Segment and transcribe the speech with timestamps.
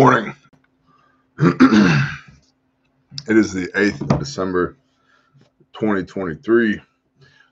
[0.00, 0.34] Morning.
[1.38, 1.60] it
[3.28, 4.78] is the 8th of December,
[5.74, 6.80] 2023.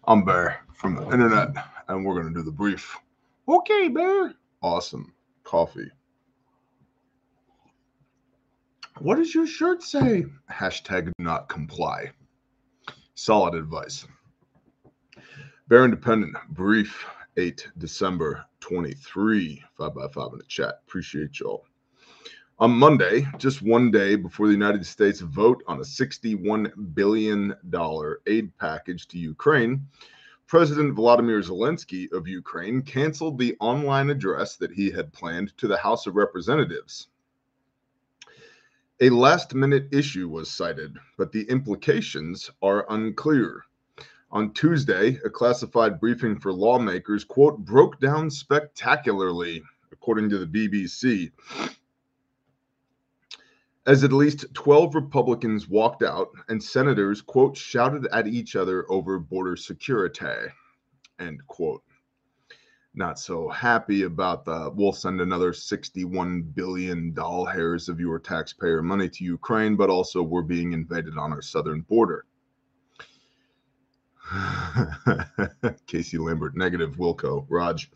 [0.04, 1.50] I'm Bear from the internet,
[1.88, 2.96] and we're going to do the brief.
[3.46, 4.32] Okay, Bear.
[4.62, 5.12] Awesome.
[5.44, 5.90] Coffee.
[9.00, 10.24] What does your shirt say?
[10.50, 12.12] Hashtag not comply.
[13.14, 14.06] Solid advice.
[15.68, 17.04] Bear Independent, brief
[17.36, 19.62] 8 December 23.
[19.76, 20.80] 5 by 5 in the chat.
[20.86, 21.67] Appreciate y'all.
[22.60, 27.54] On Monday, just one day before the United States vote on a $61 billion
[28.26, 29.86] aid package to Ukraine,
[30.48, 35.76] President Volodymyr Zelensky of Ukraine canceled the online address that he had planned to the
[35.76, 37.06] House of Representatives.
[39.00, 43.66] A last minute issue was cited, but the implications are unclear.
[44.32, 51.30] On Tuesday, a classified briefing for lawmakers, quote, broke down spectacularly, according to the BBC
[53.88, 59.18] as at least 12 Republicans walked out and senators, quote, shouted at each other over
[59.18, 60.26] border security,
[61.18, 61.82] end quote.
[62.92, 68.82] Not so happy about the we'll send another 61 billion doll hairs of your taxpayer
[68.82, 72.26] money to Ukraine, but also we're being invaded on our southern border.
[75.86, 77.90] Casey Lambert, negative Wilco, Raj.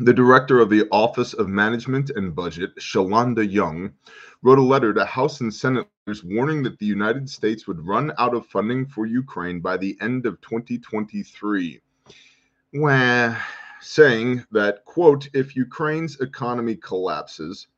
[0.00, 3.92] The director of the Office of Management and Budget, Shalanda Young,
[4.42, 8.12] wrote a letter to House and Senate leaders warning that the United States would run
[8.18, 11.80] out of funding for Ukraine by the end of 2023.
[12.72, 13.42] Where
[13.80, 17.68] saying that, quote, if Ukraine's economy collapses,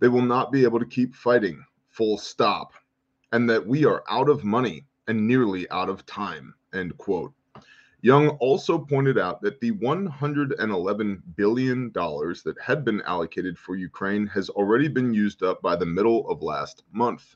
[0.00, 2.72] they will not be able to keep fighting, full stop,
[3.32, 7.32] and that we are out of money and nearly out of time, end quote.
[8.00, 14.48] Young also pointed out that the $111 billion that had been allocated for Ukraine has
[14.50, 17.34] already been used up by the middle of last month.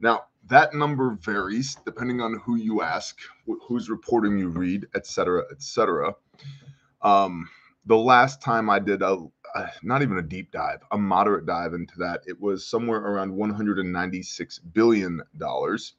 [0.00, 3.18] Now, that number varies depending on who you ask,
[3.66, 6.14] whose reporting you read, etc., etc.
[7.02, 7.48] Um,
[7.86, 9.18] the last time I did a,
[9.56, 13.34] a, not even a deep dive, a moderate dive into that, it was somewhere around
[13.34, 15.94] 196 billion dollars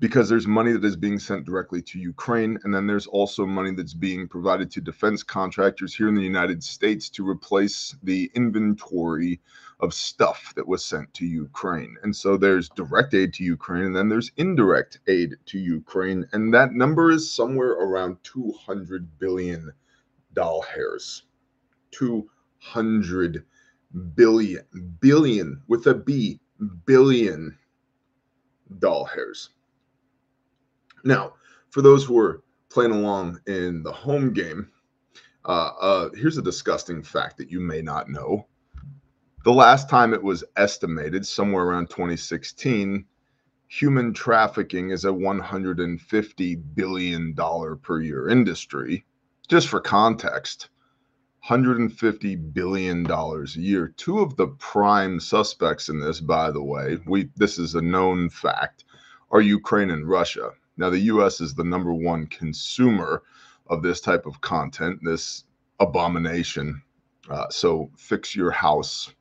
[0.00, 2.58] because there's money that is being sent directly to Ukraine.
[2.64, 6.64] And then there's also money that's being provided to defense contractors here in the United
[6.64, 9.40] States to replace the inventory
[9.80, 11.96] of stuff that was sent to Ukraine.
[12.02, 16.26] And so there's direct aid to Ukraine, and then there's indirect aid to Ukraine.
[16.32, 19.70] And that number is somewhere around 200 billion
[20.32, 21.24] doll hairs.
[21.90, 23.44] 200
[24.14, 24.64] billion,
[25.00, 26.40] billion with a B,
[26.86, 27.56] billion
[28.78, 29.50] doll hairs.
[31.04, 31.34] Now,
[31.70, 34.70] for those who are playing along in the home game,
[35.44, 38.46] uh, uh, here's a disgusting fact that you may not know.
[39.44, 43.06] The last time it was estimated, somewhere around 2016,
[43.68, 49.06] human trafficking is a $150 billion per year industry.
[49.48, 50.68] Just for context,
[51.48, 53.94] $150 billion a year.
[53.96, 58.28] Two of the prime suspects in this, by the way, we this is a known
[58.28, 58.84] fact,
[59.30, 60.50] are Ukraine and Russia.
[60.76, 63.22] Now, the US is the number one consumer
[63.68, 65.44] of this type of content, this
[65.78, 66.82] abomination.
[67.28, 69.12] Uh, so fix your house.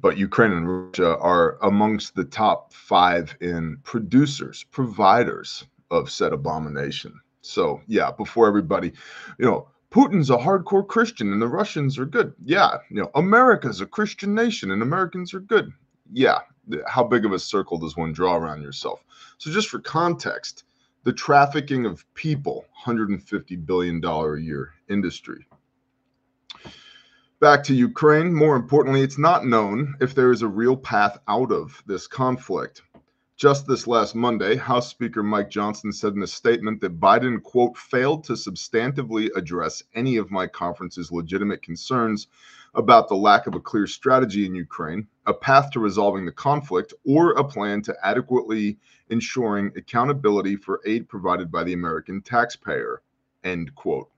[0.00, 7.20] But Ukraine and Russia are amongst the top five in producers, providers of said abomination.
[7.42, 8.92] So, yeah, before everybody,
[9.38, 12.32] you know, Putin's a hardcore Christian and the Russians are good.
[12.42, 15.70] Yeah, you know, America's a Christian nation and Americans are good.
[16.12, 16.38] Yeah,
[16.86, 19.02] how big of a circle does one draw around yourself?
[19.38, 20.64] So, just for context,
[21.04, 25.46] the trafficking of people, $150 billion a year industry.
[27.40, 28.32] Back to Ukraine.
[28.32, 32.82] More importantly, it's not known if there is a real path out of this conflict.
[33.36, 37.76] Just this last Monday, House Speaker Mike Johnson said in a statement that Biden, quote,
[37.76, 42.28] failed to substantively address any of my conference's legitimate concerns
[42.74, 46.92] about the lack of a clear strategy in Ukraine, a path to resolving the conflict,
[47.04, 48.78] or a plan to adequately
[49.08, 53.02] ensuring accountability for aid provided by the American taxpayer.
[53.44, 54.08] End quote.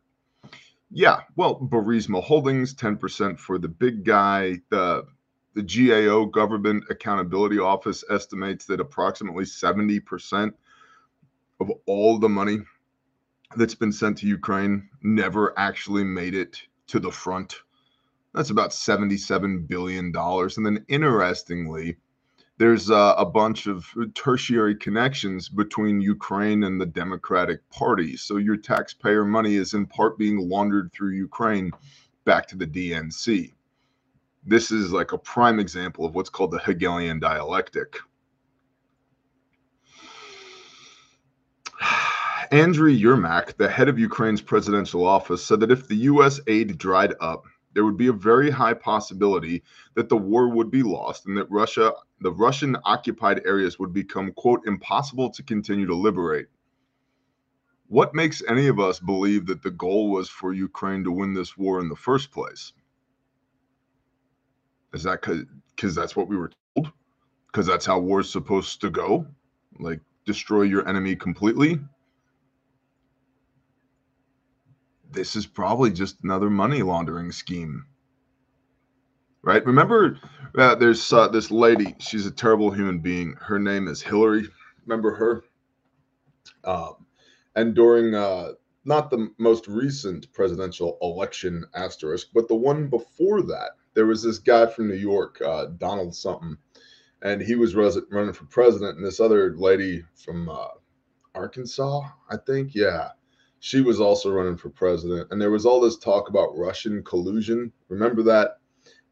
[0.90, 4.60] Yeah, well, Burisma Holdings, 10% for the big guy.
[4.70, 5.06] The,
[5.54, 10.52] the GAO, Government Accountability Office, estimates that approximately 70%
[11.60, 12.58] of all the money
[13.56, 17.56] that's been sent to Ukraine never actually made it to the front
[18.34, 20.12] that's about $77 billion.
[20.16, 21.96] And then, interestingly,
[22.58, 28.16] there's uh, a bunch of tertiary connections between Ukraine and the Democratic Party.
[28.16, 31.70] So your taxpayer money is in part being laundered through Ukraine
[32.25, 33.52] back to the DNC.
[34.46, 37.98] This is like a prime example of what's called the Hegelian dialectic.
[42.52, 46.40] Andriy Yermak, the head of Ukraine's presidential office, said that if the U.S.
[46.46, 49.62] aid dried up, there would be a very high possibility
[49.94, 54.32] that the war would be lost and that Russia, the Russian occupied areas would become,
[54.32, 56.47] quote, impossible to continue to liberate.
[57.88, 61.56] What makes any of us believe that the goal was for Ukraine to win this
[61.56, 62.73] war in the first place?
[64.94, 66.93] Is that because that's what we were told?
[67.49, 69.26] Because that's how war's supposed to go?
[69.79, 71.81] Like, destroy your enemy completely?
[75.14, 77.87] This is probably just another money laundering scheme.
[79.43, 79.64] Right?
[79.64, 80.19] Remember,
[80.56, 81.94] uh, there's uh, this lady.
[81.99, 83.34] She's a terrible human being.
[83.40, 84.49] Her name is Hillary.
[84.87, 85.44] Remember her?
[86.64, 87.06] Um,
[87.55, 88.52] and during uh,
[88.84, 94.38] not the most recent presidential election asterisk, but the one before that, there was this
[94.38, 96.56] guy from New York, uh, Donald something,
[97.22, 98.96] and he was res- running for president.
[98.96, 100.69] And this other lady from uh,
[101.34, 103.11] Arkansas, I think, yeah,
[103.64, 105.26] she was also running for president.
[105.31, 107.72] And there was all this talk about Russian collusion.
[107.88, 108.58] Remember that?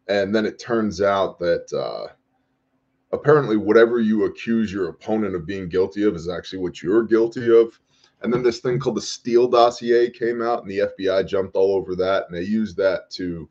[0.09, 2.13] And then it turns out that uh,
[3.13, 7.51] apparently whatever you accuse your opponent of being guilty of is actually what you're guilty
[7.51, 7.81] of.
[8.21, 11.75] And then this thing called the Steele dossier came out, and the FBI jumped all
[11.75, 13.49] over that, and they used that to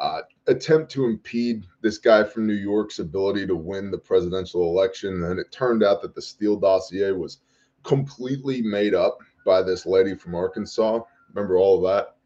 [0.00, 5.22] uh, attempt to impede this guy from New York's ability to win the presidential election.
[5.22, 7.38] And it turned out that the Steele dossier was
[7.84, 11.00] completely made up by this lady from Arkansas.
[11.32, 12.16] Remember all of that?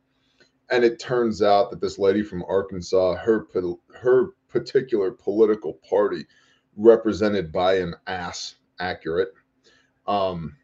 [0.71, 3.47] And it turns out that this lady from Arkansas, her
[4.01, 6.27] her particular political party,
[6.77, 9.33] represented by an ass, accurate.
[10.07, 10.57] Um,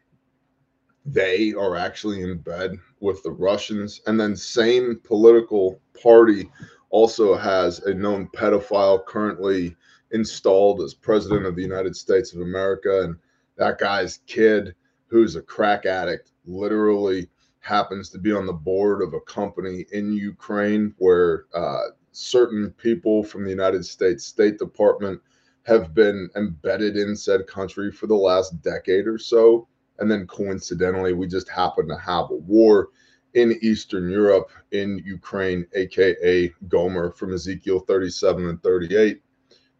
[1.05, 6.49] they are actually in bed with the Russians, and then same political party
[6.89, 9.75] also has a known pedophile currently
[10.11, 13.15] installed as president of the United States of America, and
[13.57, 14.75] that guy's kid
[15.11, 17.27] who's a crack addict literally
[17.59, 23.21] happens to be on the board of a company in Ukraine where uh, certain people
[23.21, 25.21] from the United States State Department
[25.63, 29.67] have been embedded in said country for the last decade or so.
[29.99, 32.87] And then coincidentally, we just happen to have a war
[33.33, 39.21] in Eastern Europe, in Ukraine, aka Gomer from Ezekiel 37 and 38,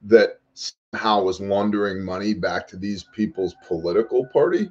[0.03, 4.69] that somehow was laundering money back to these people's political party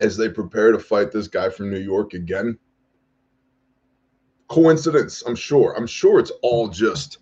[0.00, 2.58] as they prepare to fight this guy from New York again.
[4.48, 5.74] Coincidence, I'm sure.
[5.76, 7.18] I'm sure it's all just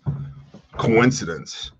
[0.77, 1.71] coincidence.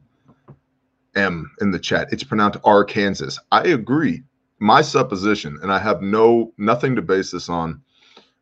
[1.16, 2.12] M in the chat.
[2.12, 3.40] It's pronounced Arkansas.
[3.52, 4.24] I agree.
[4.60, 7.82] My supposition, and I have no nothing to base this on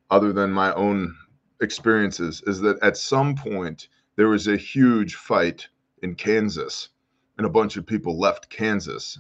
[0.09, 1.15] other than my own
[1.61, 5.67] experiences, is that at some point there was a huge fight
[6.01, 6.89] in Kansas
[7.37, 9.19] and a bunch of people left Kansas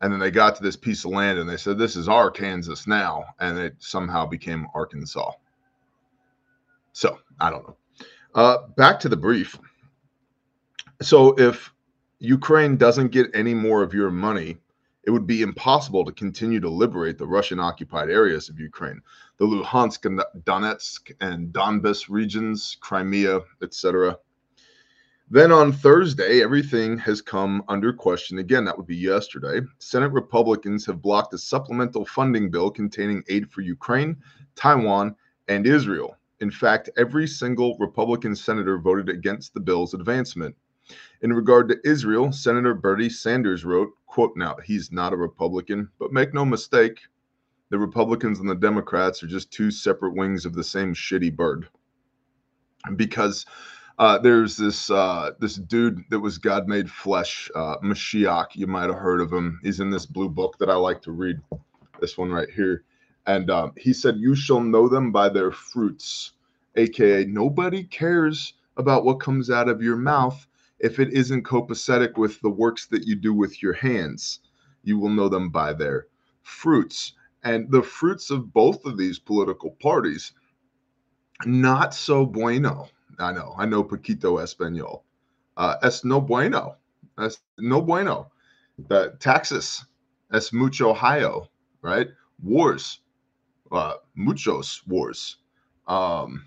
[0.00, 2.30] and then they got to this piece of land and they said this is our
[2.30, 3.24] kansas now.
[3.40, 5.32] And it somehow became arkansas.
[6.92, 7.76] So i don't know.
[8.34, 9.58] Uh, back to the brief.
[11.02, 11.72] So if
[12.18, 14.58] ukraine doesn't get any more of your money
[15.04, 19.00] it would be impossible to continue to liberate the russian occupied areas of ukraine.
[19.38, 24.18] The luhansk and donetsk and donbas regions crimea etc
[25.28, 28.64] then on Thursday, everything has come under question again.
[28.64, 29.60] That would be yesterday.
[29.78, 34.16] Senate Republicans have blocked a supplemental funding bill containing aid for Ukraine,
[34.54, 35.16] Taiwan,
[35.48, 36.16] and Israel.
[36.40, 40.54] In fact, every single Republican senator voted against the bill's advancement.
[41.22, 46.12] In regard to Israel, Senator Bernie Sanders wrote, quote, now, he's not a Republican, but
[46.12, 47.00] make no mistake,
[47.70, 51.68] the Republicans and the Democrats are just two separate wings of the same shitty bird.
[52.94, 53.44] Because
[53.98, 58.48] uh, there's this uh, this dude that was God made flesh, uh, Mashiach.
[58.54, 59.58] You might have heard of him.
[59.62, 61.40] He's in this blue book that I like to read.
[61.98, 62.84] This one right here,
[63.26, 66.32] and um, he said, "You shall know them by their fruits."
[66.76, 70.46] AKA, nobody cares about what comes out of your mouth
[70.78, 74.40] if it isn't copacetic with the works that you do with your hands.
[74.82, 76.08] You will know them by their
[76.42, 80.34] fruits, and the fruits of both of these political parties,
[81.46, 83.54] not so bueno I know.
[83.58, 85.02] I know poquito español.
[85.56, 86.76] Uh, es no bueno.
[87.18, 88.30] Es no bueno.
[88.88, 89.84] The Texas.
[90.32, 91.48] Es mucho Ohio,
[91.82, 92.08] right?
[92.42, 93.00] Wars.
[93.72, 95.36] Uh, muchos wars.
[95.86, 96.44] Um,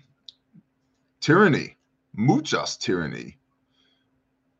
[1.20, 1.76] tyranny.
[2.14, 3.38] Muchas tyranny.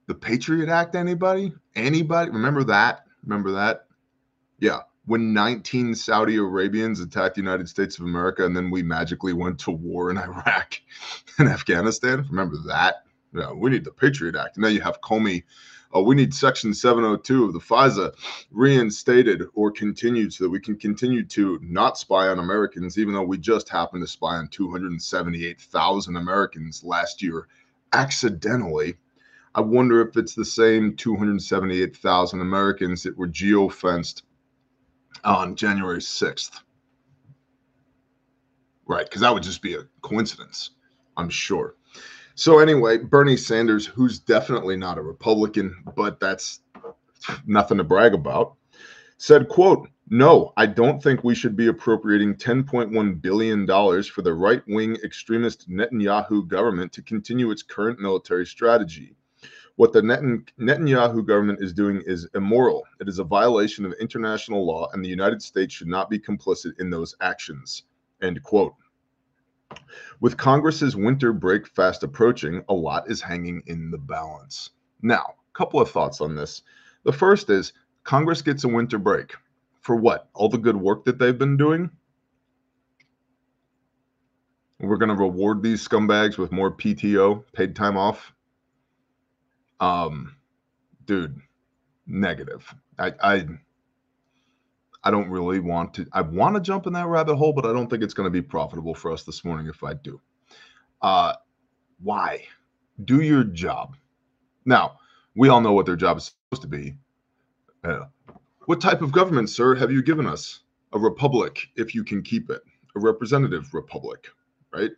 [0.06, 1.54] The Patriot Act, anybody?
[1.76, 2.30] Anybody?
[2.30, 3.04] Remember that?
[3.22, 3.86] Remember that?
[4.58, 9.32] Yeah, when 19 Saudi Arabians attacked the United States of America and then we magically
[9.32, 10.80] went to war in Iraq
[11.38, 12.26] and Afghanistan?
[12.30, 13.04] Remember that?
[13.32, 14.58] Yeah, we need the Patriot Act.
[14.58, 15.44] Now you have Comey.
[15.94, 18.12] Uh, we need Section 702 of the FISA
[18.52, 23.24] reinstated or continued so that we can continue to not spy on Americans, even though
[23.24, 27.48] we just happened to spy on 278,000 Americans last year
[27.92, 28.94] accidentally.
[29.52, 34.22] I wonder if it's the same 278,000 Americans that were geofenced
[35.24, 36.60] on January 6th.
[38.86, 40.70] Right, because that would just be a coincidence,
[41.16, 41.76] I'm sure.
[42.34, 46.60] So, anyway, Bernie Sanders, who's definitely not a Republican, but that's
[47.46, 48.54] nothing to brag about,
[49.18, 54.62] said, quote, no, I don't think we should be appropriating $10.1 billion for the right
[54.66, 59.14] wing extremist Netanyahu government to continue its current military strategy.
[59.80, 62.84] What the Netanyahu government is doing is immoral.
[63.00, 66.78] It is a violation of international law, and the United States should not be complicit
[66.78, 67.84] in those actions.
[68.20, 68.74] End quote.
[70.20, 74.68] With Congress's winter break fast approaching, a lot is hanging in the balance.
[75.00, 76.60] Now, a couple of thoughts on this.
[77.04, 77.72] The first is
[78.04, 79.34] Congress gets a winter break.
[79.80, 80.28] For what?
[80.34, 81.88] All the good work that they've been doing?
[84.78, 88.34] We're going to reward these scumbags with more PTO, paid time off.
[89.80, 90.36] Um,
[91.06, 91.40] dude,
[92.06, 92.72] negative.
[92.98, 93.46] I, I,
[95.02, 96.06] I don't really want to.
[96.12, 98.30] I want to jump in that rabbit hole, but I don't think it's going to
[98.30, 100.20] be profitable for us this morning if I do.
[101.00, 101.34] Uh,
[102.02, 102.44] why?
[103.04, 103.96] Do your job.
[104.66, 104.98] Now,
[105.34, 106.94] we all know what their job is supposed to be.
[107.82, 108.04] Uh,
[108.66, 110.60] what type of government, sir, have you given us?
[110.92, 112.60] A republic, if you can keep it.
[112.96, 114.28] A representative republic,
[114.72, 114.90] right?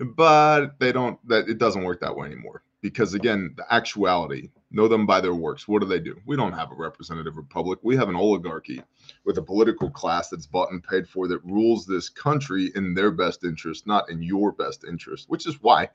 [0.00, 1.16] But they don't.
[1.28, 5.34] That it doesn't work that way anymore because again, the actuality, know them by their
[5.34, 5.68] works.
[5.68, 6.20] What do they do?
[6.26, 7.78] We don't have a representative republic.
[7.82, 8.82] We have an oligarchy
[9.24, 13.12] with a political class that's bought and paid for that rules this country in their
[13.12, 15.88] best interest, not in your best interest, which is why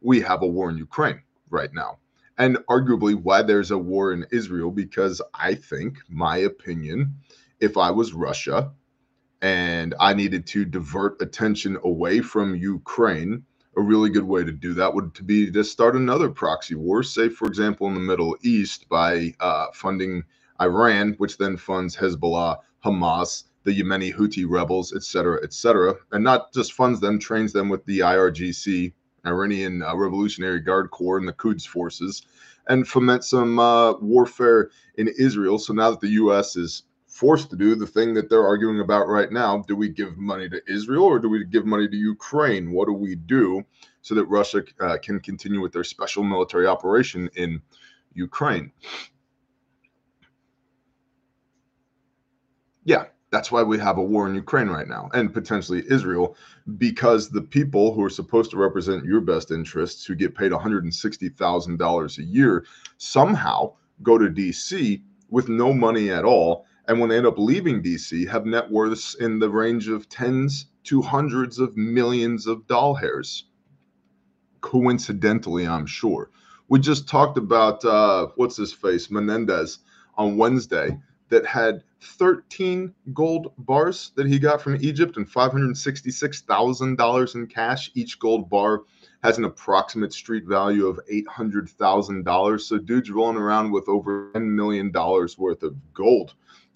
[0.00, 1.98] we have a war in Ukraine right now.
[2.38, 7.14] And arguably why there's a war in Israel, because I think, my opinion,
[7.60, 8.72] if I was Russia
[9.42, 13.44] and I needed to divert attention away from Ukraine,
[13.76, 17.02] a really good way to do that would to be to start another proxy war,
[17.02, 20.24] say for example in the Middle East by uh, funding
[20.60, 26.72] Iran, which then funds Hezbollah, Hamas, the Yemeni Houthi rebels, etc., etc., and not just
[26.72, 28.92] funds them, trains them with the IRGC,
[29.26, 32.26] Iranian uh, Revolutionary Guard Corps, and the Quds forces,
[32.68, 35.58] and foment some uh, warfare in Israel.
[35.58, 36.56] So now that the U.S.
[36.56, 39.62] is forced to do the thing that they're arguing about right now.
[39.68, 42.72] Do we give money to Israel or do we give money to Ukraine?
[42.72, 43.62] What do we do
[44.00, 47.60] so that Russia uh, can continue with their special military operation in
[48.14, 48.72] Ukraine?
[52.84, 56.34] Yeah, that's why we have a war in Ukraine right now and potentially Israel
[56.78, 62.18] because the people who are supposed to represent your best interests, who get paid $160,000
[62.18, 62.64] a year,
[62.96, 67.82] somehow go to DC with no money at all and when they end up leaving
[67.82, 72.94] DC, have net worths in the range of tens to hundreds of millions of doll
[72.94, 73.44] hairs.
[74.60, 76.30] Coincidentally, I'm sure.
[76.68, 79.78] We just talked about uh, what's his face, Menendez,
[80.16, 80.98] on Wednesday,
[81.28, 87.90] that had 13 gold bars that he got from Egypt and $566,000 in cash.
[87.94, 88.82] Each gold bar
[89.22, 92.60] has an approximate street value of $800,000.
[92.60, 96.34] So, dude's rolling around with over $10 million worth of gold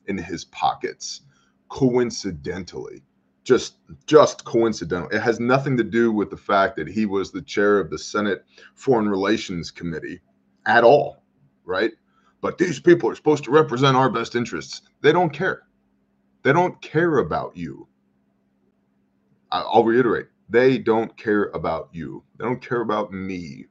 [0.08, 1.22] in his pockets
[1.68, 3.02] coincidentally.
[3.44, 5.08] Just just coincidental.
[5.10, 7.98] It has nothing to do with the fact that he was the chair of the
[7.98, 8.44] senate
[8.74, 10.20] foreign relations committee
[10.66, 11.22] at all
[11.64, 11.92] right?
[12.40, 14.82] But these people are supposed to represent our best interests.
[15.00, 15.62] They don't care.
[16.42, 17.88] They don't care about you.
[19.50, 22.22] I'll reiterate they don't care about you.
[22.36, 23.66] They don't care about me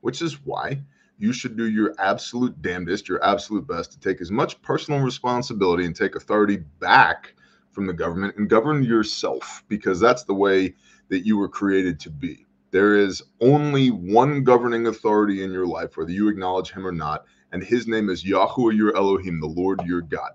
[0.00, 0.82] which is why
[1.18, 5.84] you should do your absolute damnedest, your absolute best to take as much personal responsibility
[5.84, 7.34] and take authority back
[7.72, 10.74] from the government and govern yourself because that's the way
[11.08, 12.46] that you were created to be.
[12.70, 17.24] There is only one governing authority in your life, whether you acknowledge him or not,
[17.50, 20.32] and his name is Yahweh your Elohim, the Lord your God.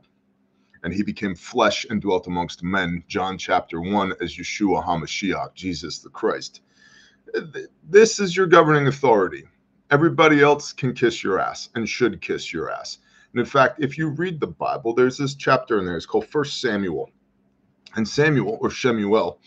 [0.83, 5.99] And he became flesh and dwelt amongst men, John chapter 1, as Yeshua HaMashiach, Jesus
[5.99, 6.61] the Christ.
[7.87, 9.45] This is your governing authority
[9.93, 12.99] everybody else can kiss your ass and should kiss your ass.
[13.33, 15.97] And in fact, if you read the Bible, there's this chapter in there.
[15.97, 17.11] It's called First Samuel.
[17.95, 19.39] And Samuel or Shemuel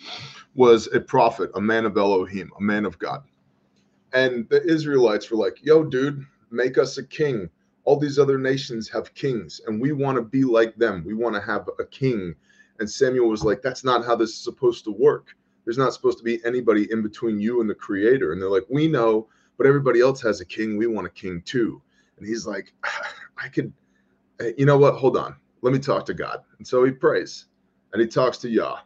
[0.57, 3.25] was a prophet, a man of Elohim, a man of God.
[4.15, 7.49] And the Israelites were like, yo, dude, make us a king
[7.85, 11.05] All these other nations have kings, and we want to be like them.
[11.07, 12.37] We want to have a king.
[12.81, 15.37] And Samuel was like, That's not how this is supposed to work.
[15.67, 18.33] There's not supposed to be anybody in between you and the creator.
[18.35, 20.77] And they're like, We know, but everybody else has a king.
[20.77, 21.81] We want a king too.
[22.19, 22.73] And he's like,
[23.39, 23.73] I could,
[24.41, 24.95] eh, you know what?
[24.95, 25.37] Hold on.
[25.63, 26.41] Let me talk to God.
[26.59, 27.47] And so he prays
[27.93, 28.79] and he talks to Yah.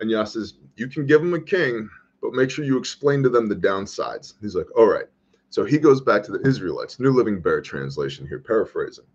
[0.00, 1.88] And Yah says, You can give him a king,
[2.22, 4.34] but make sure you explain to them the downsides.
[4.40, 5.06] He's like, All right.
[5.50, 9.06] So he goes back to the Israelites, New Living Bear translation here, paraphrasing.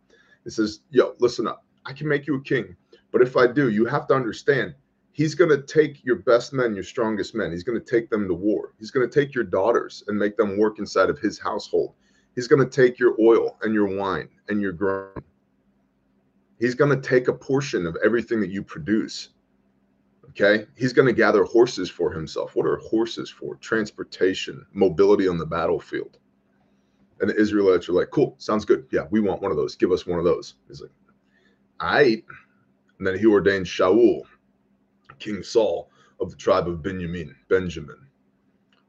[0.43, 1.65] He says, Yo, listen up.
[1.85, 2.75] I can make you a king,
[3.11, 4.73] but if I do, you have to understand
[5.13, 7.51] he's going to take your best men, your strongest men.
[7.51, 8.73] He's going to take them to war.
[8.77, 11.93] He's going to take your daughters and make them work inside of his household.
[12.35, 15.23] He's going to take your oil and your wine and your grain.
[16.59, 19.29] He's going to take a portion of everything that you produce.
[20.29, 20.65] Okay.
[20.75, 22.55] He's going to gather horses for himself.
[22.55, 23.55] What are horses for?
[23.57, 26.17] Transportation, mobility on the battlefield.
[27.21, 28.87] And the Israelites are like, cool, sounds good.
[28.91, 29.75] Yeah, we want one of those.
[29.75, 30.55] Give us one of those.
[30.67, 30.89] He's like,
[31.79, 32.23] I.
[32.97, 34.23] And then he ordained Shaul,
[35.19, 35.89] King Saul
[36.19, 38.07] of the tribe of Benjamin, Benjamin,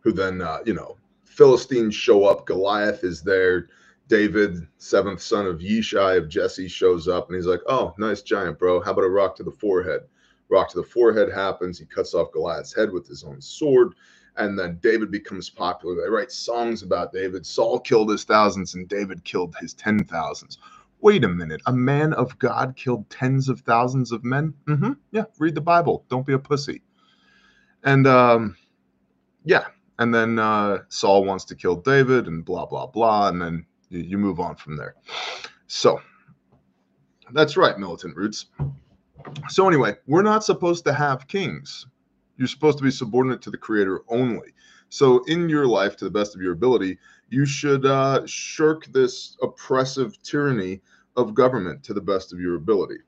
[0.01, 2.47] who then, uh, you know, Philistines show up.
[2.47, 3.69] Goliath is there.
[4.07, 8.59] David, seventh son of Yishai of Jesse, shows up and he's like, Oh, nice giant,
[8.59, 8.81] bro.
[8.81, 10.03] How about a rock to the forehead?
[10.51, 11.79] Rock to the forehead happens.
[11.79, 13.95] He cuts off Goliath's head with his own sword.
[14.37, 15.95] And then David becomes popular.
[15.97, 17.47] They write songs about David.
[17.47, 20.59] Saul killed his thousands and David killed his ten thousands.
[21.05, 21.61] Wait a minute.
[21.67, 24.55] A man of God killed tens of thousands of men?
[24.65, 24.93] Mm-hmm.
[25.11, 26.07] Yeah, read the Bible.
[26.09, 26.81] Don't be a pussy.
[27.83, 28.57] And um,
[29.45, 29.67] yeah,
[29.99, 34.01] and then uh, Saul wants to kill David, and blah blah blah, and then you,
[34.01, 34.95] you move on from there.
[35.67, 36.01] So
[37.33, 38.47] that's right, militant roots.
[39.51, 41.87] So anyway, we're not supposed to have kings.
[42.39, 44.55] You're supposed to be subordinate to the Creator only.
[44.89, 46.97] So in your life, to the best of your ability,
[47.29, 50.81] you should uh, shirk this oppressive tyranny
[51.17, 52.99] of government to the best of your ability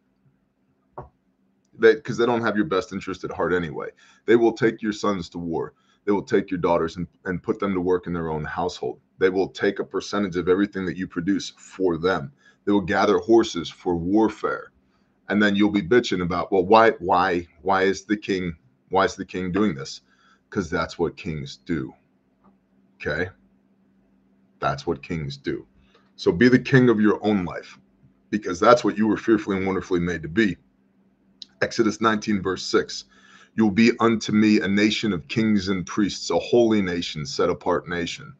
[1.79, 3.88] because they, they, don't have your best interest at heart anyway.
[4.25, 5.75] They will take your sons to war.
[6.05, 9.01] They will take your daughters and, and put them to work in their own household.
[9.19, 12.33] They will take a percentage of everything that you produce for them.
[12.64, 14.73] They will gather horses for warfare.
[15.29, 18.57] And then you'll be bitching about, well, why, why, why is the king,
[18.90, 20.03] why is the king doing this?
[20.49, 21.92] Because that's what kings do.
[23.01, 23.31] Okay.
[24.61, 25.66] That's what kings do.
[26.14, 27.79] So be the king of your own life
[28.31, 30.57] because that's what you were fearfully and wonderfully made to be.
[31.62, 33.05] Exodus 19, verse 6
[33.57, 37.49] you will be unto me a nation of kings and priests, a holy nation, set
[37.49, 38.35] apart nation.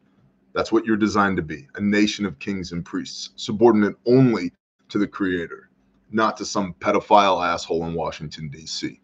[0.53, 4.53] That's what you're designed to be a nation of kings and priests, subordinate only
[4.89, 5.71] to the Creator,
[6.11, 9.01] not to some pedophile asshole in Washington, D.C.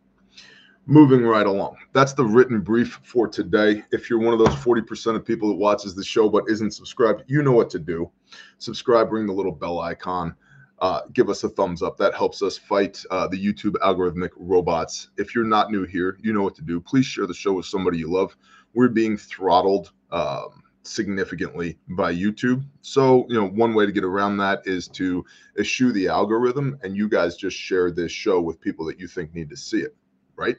[0.86, 1.78] Moving right along.
[1.94, 3.84] That's the written brief for today.
[3.92, 7.24] If you're one of those 40% of people that watches the show but isn't subscribed,
[7.26, 8.12] you know what to do.
[8.60, 10.36] Subscribe, ring the little bell icon
[10.84, 11.96] uh, give us a thumbs up.
[11.96, 15.12] That helps us fight uh, the YouTube algorithmic robots.
[15.16, 16.82] If you're not new here, you know what to do.
[16.82, 18.36] Please share the show with somebody you love.
[18.74, 22.66] We're being throttled um, significantly by YouTube.
[22.82, 25.24] So, you know, one way to get around that is to
[25.58, 29.34] eschew the algorithm and you guys just share this show with people that you think
[29.34, 29.96] need to see it,
[30.36, 30.58] right?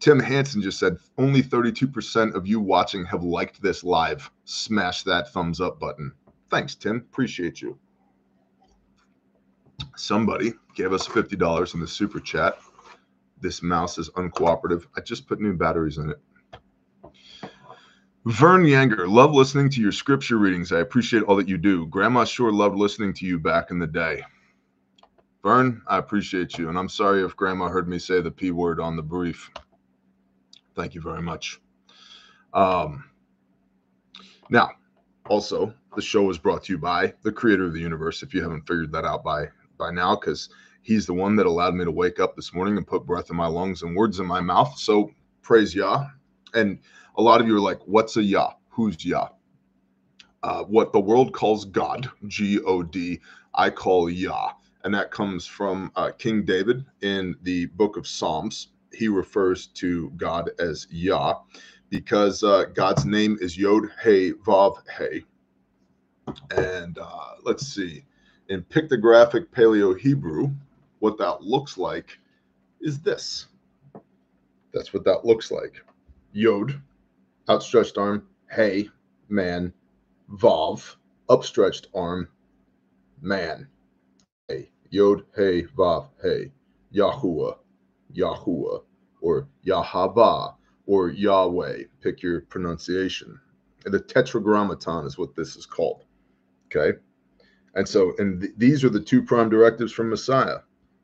[0.00, 4.30] Tim Hansen just said only 32% of you watching have liked this live.
[4.44, 6.12] Smash that thumbs up button.
[6.50, 6.96] Thanks, Tim.
[6.96, 7.78] Appreciate you
[9.96, 12.58] somebody gave us $50 in the super chat.
[13.40, 14.86] This mouse is uncooperative.
[14.96, 16.20] I just put new batteries in it.
[18.26, 20.72] Vern Yanger, love listening to your scripture readings.
[20.72, 21.86] I appreciate all that you do.
[21.86, 24.22] Grandma sure loved listening to you back in the day.
[25.44, 26.68] Vern, I appreciate you.
[26.68, 29.48] And I'm sorry if Grandma heard me say the P word on the brief.
[30.74, 31.60] Thank you very much.
[32.52, 33.04] Um,
[34.50, 34.70] now,
[35.28, 38.24] also, the show is brought to you by the creator of the universe.
[38.24, 40.48] If you haven't figured that out by by now because
[40.82, 43.36] he's the one that allowed me to wake up this morning and put breath in
[43.36, 44.78] my lungs and words in my mouth.
[44.78, 45.10] So
[45.42, 46.06] praise Yah.
[46.54, 46.78] And
[47.16, 48.52] a lot of you are like, what's a Yah?
[48.68, 49.28] Who's Yah?
[50.42, 53.20] Uh, what the world calls God, G O D,
[53.54, 54.52] I call Yah.
[54.84, 58.68] And that comes from uh, King David in the book of Psalms.
[58.92, 61.40] He refers to God as Yah
[61.90, 65.24] because uh, God's name is Yod He Vav He.
[66.56, 68.04] And uh, let's see
[68.48, 70.50] in pictographic Paleo Hebrew,
[71.00, 72.18] what that looks like
[72.80, 73.46] is this.
[74.72, 75.82] That's what that looks like.
[76.32, 76.80] Yod,
[77.48, 78.88] outstretched arm, hey,
[79.28, 79.72] man,
[80.32, 80.96] Vav,
[81.28, 82.28] upstretched arm,
[83.20, 83.66] man.
[84.48, 86.52] Hey, Yod, hey, Vav, hey,
[86.94, 87.56] Yahuwah,
[88.14, 88.82] Yahuwah,
[89.20, 90.54] or Yahaba,
[90.86, 91.84] or Yahweh.
[92.00, 93.40] Pick your pronunciation.
[93.84, 96.04] The tetragrammaton is what this is called.
[96.66, 96.98] Okay.
[97.76, 100.58] And so, and th- these are the two prime directives from Messiah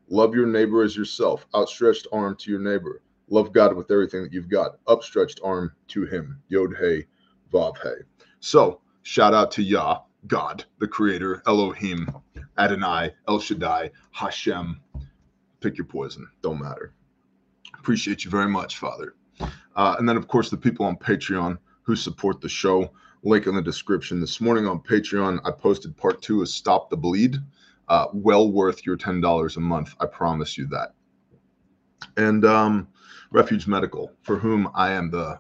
[0.08, 3.00] love your neighbor as yourself, outstretched arm to your neighbor.
[3.30, 6.42] Love God with everything that you've got, upstretched arm to him.
[6.48, 7.06] Yod Hey,
[7.50, 8.04] Vav Hey.
[8.40, 12.10] So, shout out to Yah, God, the creator, Elohim,
[12.58, 14.80] Adonai, El Shaddai, Hashem.
[15.60, 16.92] Pick your poison, don't matter.
[17.78, 19.14] Appreciate you very much, Father.
[19.74, 22.92] Uh, and then, of course, the people on Patreon who support the show.
[23.24, 24.20] Link in the description.
[24.20, 27.36] This morning on Patreon, I posted part two of Stop the Bleed.
[27.88, 29.94] Uh, well worth your $10 a month.
[30.00, 30.94] I promise you that.
[32.16, 32.88] And um,
[33.30, 35.38] Refuge Medical, for whom I am the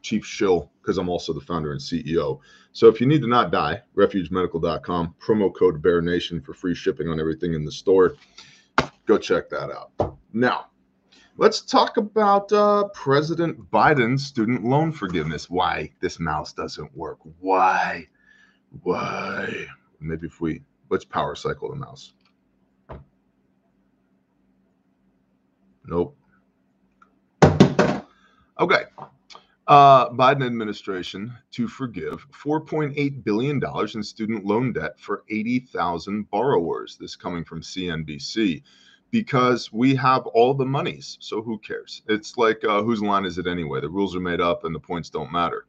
[0.00, 2.40] chief shill because I'm also the founder and CEO.
[2.72, 7.08] So if you need to not die, refugemedical.com, promo code Bear Nation for free shipping
[7.08, 8.14] on everything in the store.
[9.04, 10.16] Go check that out.
[10.32, 10.66] Now,
[11.38, 15.48] let's talk about uh, President Biden's student loan forgiveness.
[15.48, 17.18] Why this mouse doesn't work?
[17.40, 18.06] Why?
[18.82, 19.66] Why?
[20.00, 22.12] Maybe if we let's power cycle the mouse.
[25.86, 26.16] Nope.
[28.60, 28.82] Okay.
[29.68, 33.60] Uh, Biden administration to forgive $4.8 billion
[33.94, 36.96] in student loan debt for 80,000 borrowers.
[36.98, 38.62] This coming from CNBC
[39.10, 41.16] because we have all the monies.
[41.20, 42.02] So who cares?
[42.08, 43.80] It's like uh, whose line is it anyway?
[43.80, 45.66] The rules are made up and the points don't matter.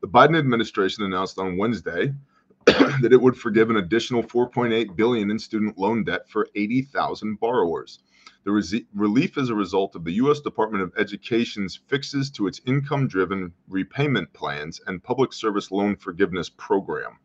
[0.00, 2.12] The Biden administration announced on Wednesday
[2.66, 8.00] that it would forgive an additional 4.8 billion in student loan debt for 80,000 borrowers.
[8.44, 10.40] The re- relief is a result of the U.S.
[10.40, 16.50] Department of Education's fixes to its income driven repayment plans and public service loan forgiveness
[16.50, 17.18] program.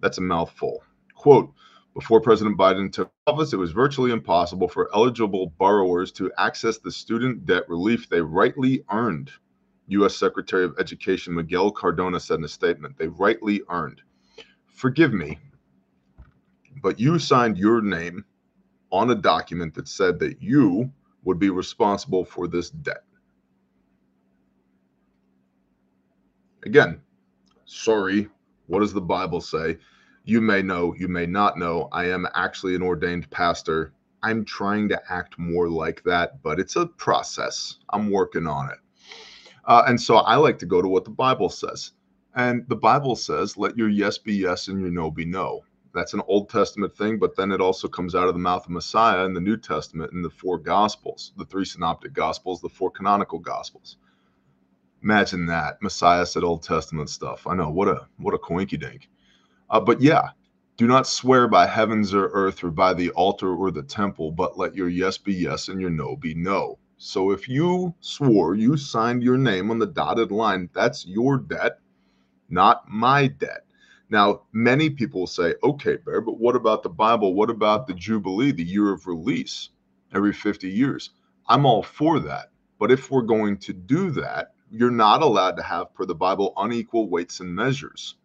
[0.00, 0.84] That's a mouthful.
[1.14, 1.52] Quote
[1.94, 6.90] Before President Biden took office, it was virtually impossible for eligible borrowers to access the
[6.90, 9.30] student debt relief they rightly earned.
[9.86, 10.16] U.S.
[10.16, 14.02] Secretary of Education Miguel Cardona said in a statement, they rightly earned.
[14.66, 15.38] Forgive me,
[16.82, 18.24] but you signed your name
[18.90, 20.90] on a document that said that you
[21.22, 23.04] would be responsible for this debt.
[26.64, 27.00] Again,
[27.66, 28.28] sorry,
[28.66, 29.78] what does the Bible say?
[30.26, 31.88] You may know, you may not know.
[31.92, 33.92] I am actually an ordained pastor.
[34.22, 37.76] I'm trying to act more like that, but it's a process.
[37.90, 38.78] I'm working on it.
[39.66, 41.92] Uh, and so I like to go to what the Bible says.
[42.34, 45.62] And the Bible says, let your yes be yes and your no be no.
[45.92, 48.70] That's an Old Testament thing, but then it also comes out of the mouth of
[48.70, 52.90] Messiah in the New Testament in the four Gospels, the three synoptic Gospels, the four
[52.90, 53.98] canonical Gospels.
[55.02, 57.46] Imagine that Messiah said Old Testament stuff.
[57.46, 59.10] I know what a what a coinky dink.
[59.70, 60.30] Uh, but yeah,
[60.76, 64.58] do not swear by heavens or earth or by the altar or the temple, but
[64.58, 66.78] let your yes be yes and your no be no.
[66.96, 71.78] So if you swore, you signed your name on the dotted line, that's your debt,
[72.48, 73.64] not my debt.
[74.10, 77.34] Now, many people say, okay, Bear, but what about the Bible?
[77.34, 79.70] What about the Jubilee, the year of release
[80.12, 81.10] every 50 years?
[81.48, 82.50] I'm all for that.
[82.78, 86.52] But if we're going to do that, you're not allowed to have, per the Bible,
[86.56, 88.16] unequal weights and measures.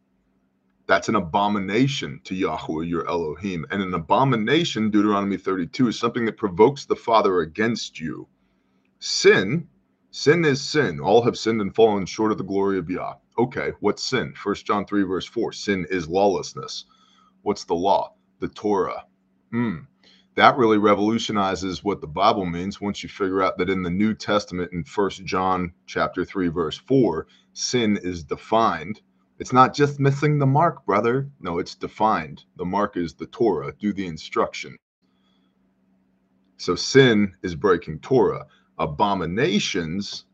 [0.90, 3.64] That's an abomination to Yahweh, your Elohim.
[3.70, 8.28] And an abomination, Deuteronomy 32, is something that provokes the Father against you.
[8.98, 9.68] Sin,
[10.10, 11.00] sin is sin.
[11.00, 13.18] All have sinned and fallen short of the glory of Yah.
[13.38, 14.34] Okay, what's sin?
[14.36, 15.52] First John 3, verse 4.
[15.52, 16.86] Sin is lawlessness.
[17.44, 18.16] What's the law?
[18.40, 19.06] The Torah.
[19.52, 19.82] Hmm.
[20.34, 24.16] That really revolutionizes what the Bible means once you figure out that in the New
[24.16, 29.02] Testament, in First John chapter 3, verse 4, sin is defined.
[29.40, 31.30] It's not just missing the mark, brother.
[31.40, 32.44] No, it's defined.
[32.58, 33.74] The mark is the Torah.
[33.80, 34.76] Do the instruction.
[36.58, 38.46] So sin is breaking Torah.
[38.78, 40.26] Abominations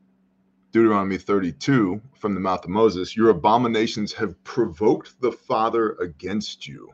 [0.75, 6.89] Deuteronomy 32 from the mouth of Moses, your abominations have provoked the Father against you.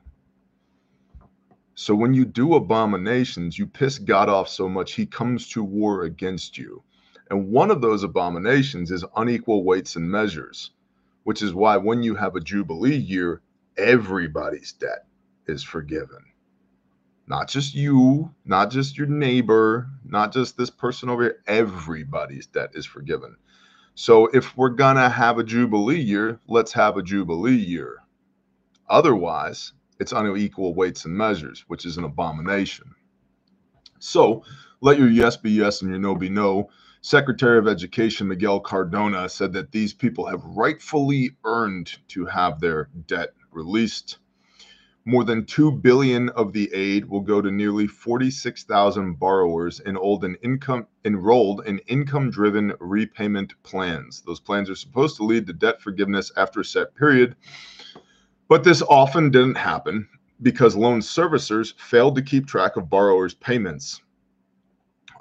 [1.73, 6.03] So when you do abominations, you piss God off so much, he comes to war
[6.03, 6.83] against you.
[7.31, 10.69] And one of those abominations is unequal weights and measures,
[11.23, 13.41] which is why when you have a Jubilee year,
[13.77, 15.05] everybody's debt
[15.47, 16.25] is forgiven.
[17.27, 22.71] Not just you, not just your neighbor, not just this person over here, everybody's debt
[22.73, 23.37] is forgiven.
[23.95, 27.99] So if we're going to have a Jubilee year, let's have a Jubilee year.
[28.89, 32.95] Otherwise, it's unequal weights and measures, which is an abomination.
[33.99, 34.43] So
[34.81, 36.69] let your yes be yes and your no be no.
[37.03, 42.89] Secretary of Education Miguel Cardona said that these people have rightfully earned to have their
[43.07, 44.19] debt released.
[45.05, 50.35] More than 2 billion of the aid will go to nearly 46,000 borrowers enrolled in
[50.43, 54.21] income enrolled in income-driven repayment plans.
[54.21, 57.35] Those plans are supposed to lead to debt forgiveness after a set period,
[58.47, 60.07] but this often didn't happen
[60.43, 64.01] because loan servicers failed to keep track of borrowers' payments.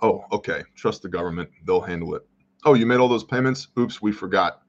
[0.02, 0.62] Oh, okay.
[0.74, 1.50] Trust the government.
[1.66, 2.22] They'll handle it.
[2.64, 3.68] Oh, you made all those payments?
[3.78, 4.62] Oops, we forgot.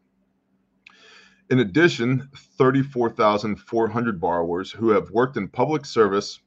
[1.50, 6.40] In addition, 34,400 borrowers who have worked in public service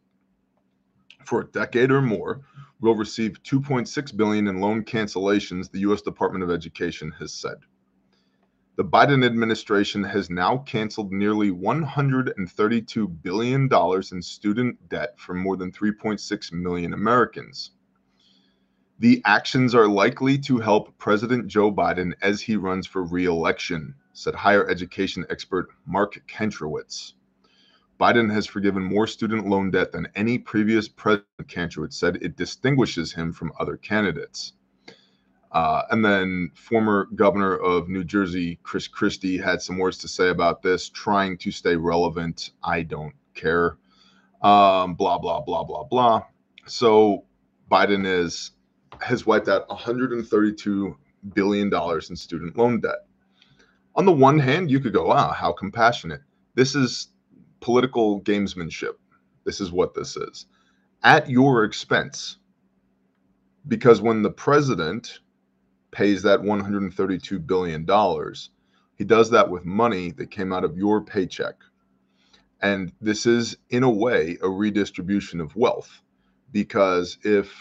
[1.26, 2.40] for a decade or more
[2.80, 7.56] will receive 2.6 billion in loan cancellations, the US Department of Education has said.
[8.76, 13.68] The Biden administration has now canceled nearly $132 billion
[14.10, 17.70] in student debt for more than 3.6 million Americans.
[19.00, 23.94] The actions are likely to help President Joe Biden as he runs for re election,
[24.12, 27.14] said higher education expert Mark Kantrowitz.
[28.00, 32.18] Biden has forgiven more student loan debt than any previous president, Kantrowitz said.
[32.22, 34.52] It distinguishes him from other candidates.
[35.50, 40.28] Uh, and then former governor of New Jersey, Chris Christie, had some words to say
[40.30, 42.50] about this, trying to stay relevant.
[42.62, 43.76] I don't care.
[44.42, 46.22] Um, blah, blah, blah, blah, blah.
[46.66, 47.24] So
[47.70, 48.50] Biden is
[49.00, 50.96] has wiped out 132
[51.35, 53.07] billion dollars in student loan debt.
[53.96, 56.22] On the one hand, you could go, ah, how compassionate.
[56.54, 57.09] This is
[57.61, 58.94] political gamesmanship.
[59.44, 60.46] This is what this is.
[61.02, 62.38] At your expense.
[63.66, 65.20] Because when the president
[65.94, 67.87] pays that $132 billion.
[68.96, 71.54] He does that with money that came out of your paycheck.
[72.61, 76.02] And this is, in a way, a redistribution of wealth.
[76.50, 77.54] Because if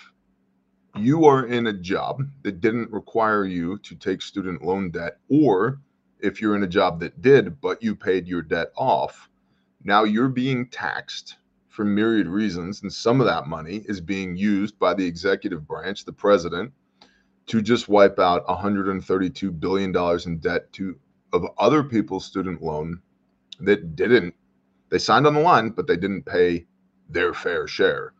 [0.95, 5.79] you are in a job that didn't require you to take student loan debt, or
[6.19, 9.29] if you're in a job that did, but you paid your debt off,
[9.83, 12.83] now you're being taxed for myriad reasons.
[12.83, 16.71] And some of that money is being used by the executive branch, the president,
[17.47, 20.97] to just wipe out 132 billion dollars in debt to
[21.33, 23.01] of other people's student loan
[23.59, 24.33] that didn't
[24.89, 26.65] they signed on the line but they didn't pay
[27.09, 28.13] their fair share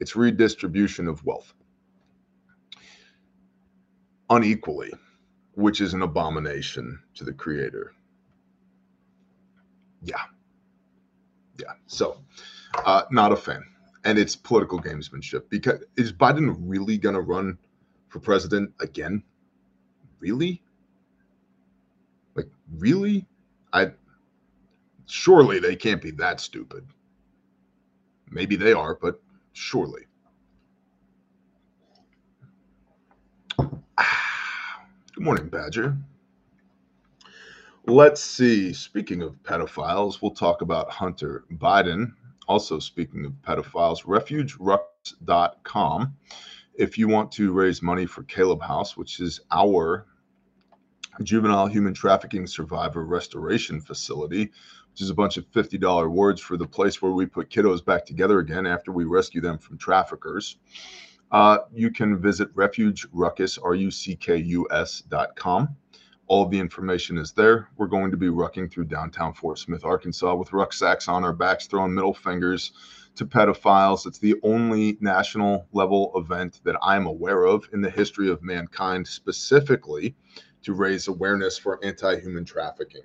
[0.00, 1.54] it's redistribution of wealth
[4.30, 4.92] unequally
[5.54, 7.92] which is an abomination to the creator
[10.02, 10.22] yeah
[11.58, 12.18] yeah so
[12.86, 13.62] uh, not a fan
[14.04, 17.58] and it's political gamesmanship because is biden really going to run
[18.12, 19.22] for president again?
[20.20, 20.62] Really?
[22.34, 23.26] Like, really?
[23.72, 23.92] I
[25.06, 26.86] surely they can't be that stupid.
[28.30, 29.20] Maybe they are, but
[29.54, 30.02] surely.
[33.56, 33.70] Good
[35.22, 35.96] morning, Badger.
[37.86, 38.72] Let's see.
[38.72, 42.14] Speaking of pedophiles, we'll talk about Hunter Biden.
[42.48, 46.16] Also, speaking of pedophiles, refugeruckus.com
[46.74, 50.06] if you want to raise money for Caleb House, which is our
[51.22, 54.50] juvenile human trafficking survivor restoration facility,
[54.90, 58.04] which is a bunch of $50 words for the place where we put kiddos back
[58.04, 60.56] together again after we rescue them from traffickers.
[61.32, 65.74] Uh, you can visit refuge ruckus, R-U-C-K-U-S dot com.
[66.26, 67.68] All the information is there.
[67.76, 71.66] We're going to be rucking through downtown Fort Smith, Arkansas with rucksacks on our backs,
[71.66, 72.72] throwing middle fingers,
[73.14, 74.06] to pedophiles.
[74.06, 79.06] It's the only national level event that I'm aware of in the history of mankind,
[79.06, 80.14] specifically
[80.62, 83.02] to raise awareness for anti human trafficking.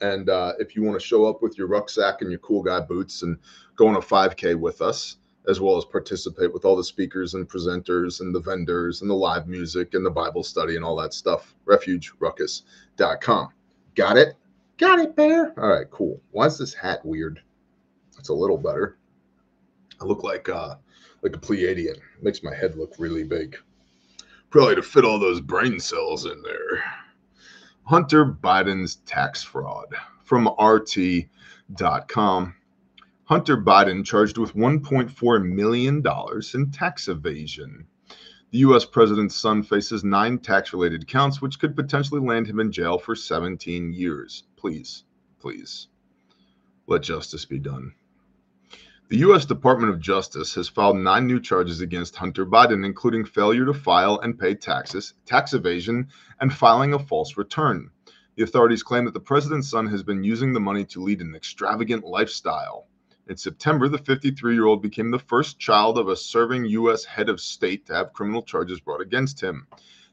[0.00, 2.80] And uh, if you want to show up with your rucksack and your cool guy
[2.80, 3.38] boots and
[3.76, 5.16] go on a 5K with us,
[5.48, 9.14] as well as participate with all the speakers and presenters and the vendors and the
[9.14, 13.48] live music and the Bible study and all that stuff, refugeruckus.com.
[13.94, 14.34] Got it?
[14.78, 15.52] Got it, Bear.
[15.58, 16.20] All right, cool.
[16.32, 17.40] Why is this hat weird?
[18.18, 18.98] It's a little better.
[20.00, 20.76] I look like uh,
[21.22, 21.98] like a Pleiadian.
[22.22, 23.56] Makes my head look really big.
[24.50, 26.82] Probably to fit all those brain cells in there.
[27.84, 31.26] Hunter Biden's tax fraud from RT.com.
[33.26, 36.02] Hunter Biden charged with $1.4 million
[36.54, 37.86] in tax evasion.
[38.50, 38.84] The U.S.
[38.84, 43.16] president's son faces nine tax related counts, which could potentially land him in jail for
[43.16, 44.44] 17 years.
[44.56, 45.04] Please,
[45.40, 45.88] please,
[46.86, 47.94] let justice be done.
[49.08, 49.46] The U.S.
[49.46, 54.20] Department of Justice has filed nine new charges against Hunter Biden, including failure to file
[54.20, 56.08] and pay taxes, tax evasion,
[56.40, 57.90] and filing a false return.
[58.36, 61.34] The authorities claim that the president's son has been using the money to lead an
[61.34, 62.86] extravagant lifestyle.
[63.26, 67.06] In September, the 53 year old became the first child of a serving U.S.
[67.06, 69.66] head of state to have criminal charges brought against him.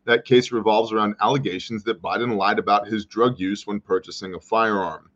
[0.06, 4.40] That case revolves around allegations that Biden lied about his drug use when purchasing a
[4.40, 5.10] firearm.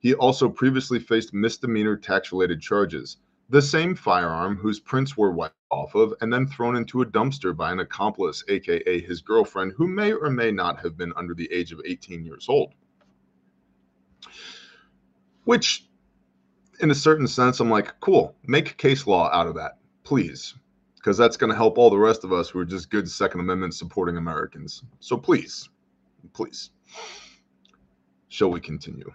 [0.00, 3.18] He also previously faced misdemeanor tax related charges.
[3.48, 7.56] The same firearm whose prints were wiped off of and then thrown into a dumpster
[7.56, 11.50] by an accomplice, aka his girlfriend, who may or may not have been under the
[11.52, 12.72] age of 18 years old.
[15.44, 15.86] Which
[16.80, 20.54] in a certain sense, I'm like, cool, make case law out of that, please,
[20.96, 23.40] because that's going to help all the rest of us who are just good Second
[23.40, 24.82] Amendment supporting Americans.
[25.00, 25.68] So please,
[26.32, 26.70] please.
[28.28, 29.12] Shall we continue?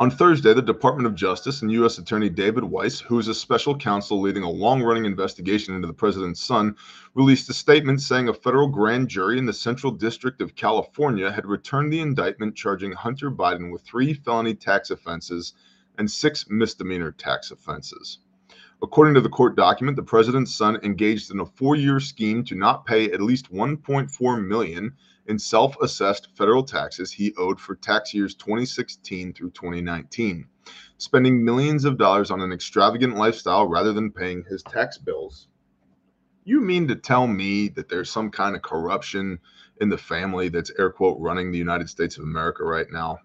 [0.00, 1.98] On Thursday, the Department of Justice and U.S.
[1.98, 5.92] Attorney David Weiss, who is a special counsel leading a long running investigation into the
[5.92, 6.76] president's son,
[7.14, 11.46] released a statement saying a federal grand jury in the Central District of California had
[11.46, 15.54] returned the indictment charging Hunter Biden with three felony tax offenses
[15.98, 18.20] and six misdemeanor tax offenses.
[18.80, 22.86] According to the court document, the president's son engaged in a four-year scheme to not
[22.86, 24.92] pay at least 1.4 million
[25.26, 30.46] in self-assessed federal taxes he owed for tax years 2016 through 2019,
[30.96, 35.48] spending millions of dollars on an extravagant lifestyle rather than paying his tax bills.
[36.44, 39.38] You mean to tell me that there's some kind of corruption
[39.80, 43.18] in the family that's air quote running the United States of America right now?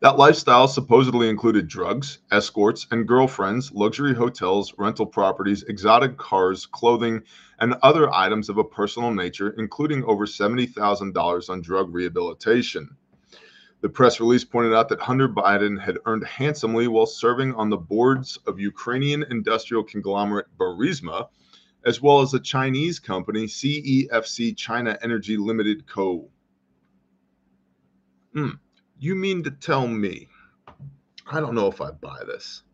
[0.00, 7.22] That lifestyle supposedly included drugs, escorts, and girlfriends, luxury hotels, rental properties, exotic cars, clothing,
[7.58, 12.96] and other items of a personal nature, including over $70,000 on drug rehabilitation.
[13.82, 17.76] The press release pointed out that Hunter Biden had earned handsomely while serving on the
[17.76, 21.28] boards of Ukrainian industrial conglomerate Burisma,
[21.84, 26.30] as well as the Chinese company CEFC China Energy Limited Co.
[28.32, 28.50] Hmm.
[29.02, 30.28] You mean to tell me,
[31.26, 32.64] I don't know if I buy this,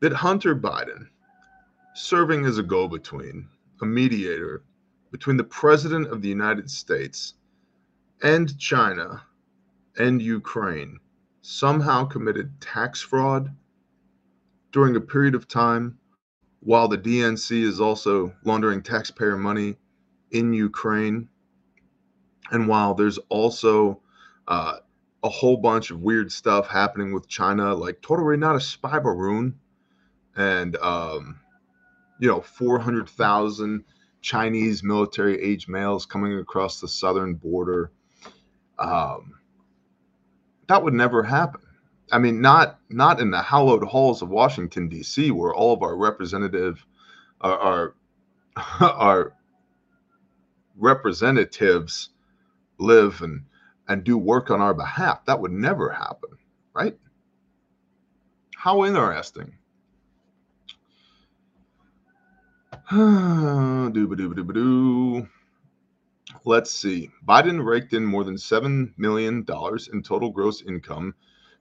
[0.00, 1.06] that Hunter Biden,
[1.94, 3.48] serving as a go between,
[3.80, 4.64] a mediator
[5.12, 7.34] between the President of the United States
[8.24, 9.22] and China
[9.96, 10.98] and Ukraine,
[11.42, 13.54] somehow committed tax fraud
[14.72, 15.96] during a period of time
[16.58, 19.76] while the DNC is also laundering taxpayer money
[20.32, 21.28] in Ukraine.
[22.50, 24.00] And while there's also
[24.48, 24.78] uh,
[25.26, 29.58] a whole bunch of weird stuff happening with China, like totally not a spy balloon,
[30.36, 31.40] and um,
[32.20, 33.84] you know, 400,000
[34.22, 37.90] Chinese military age males coming across the southern border.
[38.78, 39.40] Um,
[40.68, 41.60] that would never happen.
[42.12, 45.96] I mean, not not in the hallowed halls of Washington D.C., where all of our
[45.96, 46.86] representative,
[47.40, 47.94] our our,
[48.80, 49.32] our
[50.76, 52.10] representatives
[52.78, 53.42] live and
[53.88, 55.24] and do work on our behalf.
[55.26, 56.30] That would never happen,
[56.74, 56.98] right?
[58.56, 59.58] How interesting.
[66.44, 67.10] Let's see.
[67.26, 69.44] Biden raked in more than $7 million
[69.92, 71.14] in total gross income,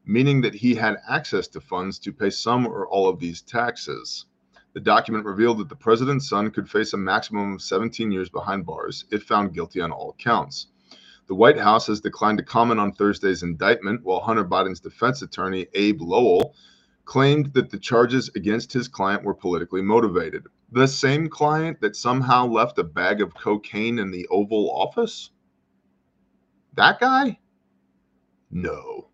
[0.05, 4.25] meaning that he had access to funds to pay some or all of these taxes.
[4.73, 8.65] The document revealed that the president's son could face a maximum of 17 years behind
[8.65, 10.67] bars if found guilty on all counts.
[11.27, 15.65] The White House has declined to comment on Thursday's indictment, while Hunter Biden's defense attorney,
[15.73, 16.53] Abbe Lowell,
[17.05, 20.45] claimed that the charges against his client were politically motivated.
[20.71, 25.31] The same client that somehow left a bag of cocaine in the Oval Office?
[26.75, 27.39] That guy?
[28.51, 29.09] No.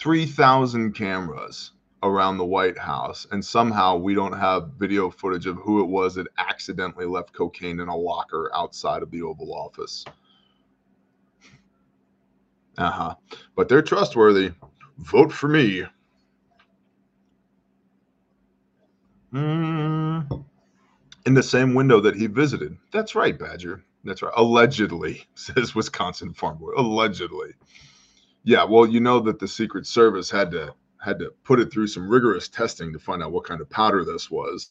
[0.00, 5.80] 3,000 cameras around the White House, and somehow we don't have video footage of who
[5.80, 10.04] it was that accidentally left cocaine in a locker outside of the Oval Office.
[12.78, 13.14] Uh huh.
[13.56, 14.52] But they're trustworthy.
[14.98, 15.84] Vote for me.
[19.32, 20.44] Mm.
[21.24, 22.76] In the same window that he visited.
[22.92, 23.84] That's right, Badger.
[24.04, 24.32] That's right.
[24.36, 26.72] Allegedly, says Wisconsin Farm Boy.
[26.76, 27.54] Allegedly.
[28.44, 31.88] Yeah, well, you know that the Secret Service had to had to put it through
[31.88, 34.70] some rigorous testing to find out what kind of powder this was.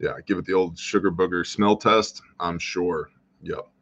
[0.00, 2.20] Yeah, give it the old sugar booger smell test.
[2.40, 3.10] I'm sure.
[3.42, 3.66] Yep.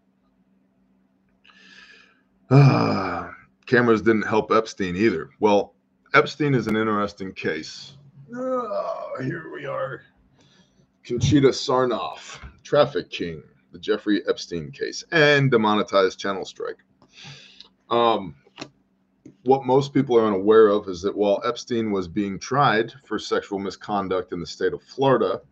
[2.52, 3.32] Ah,
[3.70, 5.30] cameras didn't help Epstein either.
[5.38, 5.74] Well,
[6.12, 7.92] Epstein is an interesting case.
[8.34, 10.02] Oh, here we are.
[11.04, 16.78] Conchita Sarnoff, Traffic King, the Jeffrey Epstein case, and demonetized channel strike.
[17.90, 18.34] Um,
[19.44, 23.60] what most people are unaware of is that while Epstein was being tried for sexual
[23.60, 25.42] misconduct in the state of Florida,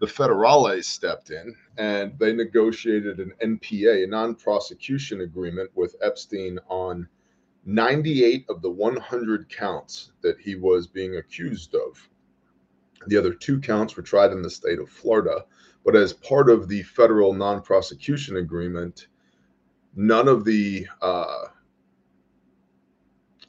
[0.00, 6.58] the federales stepped in and they negotiated an NPA, a non prosecution agreement with Epstein
[6.68, 7.08] on
[7.64, 12.08] 98 of the 100 counts that he was being accused of.
[13.06, 15.44] The other two counts were tried in the state of Florida,
[15.84, 19.08] but as part of the federal non prosecution agreement,
[19.94, 21.46] none of the uh,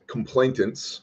[0.08, 1.02] complainants,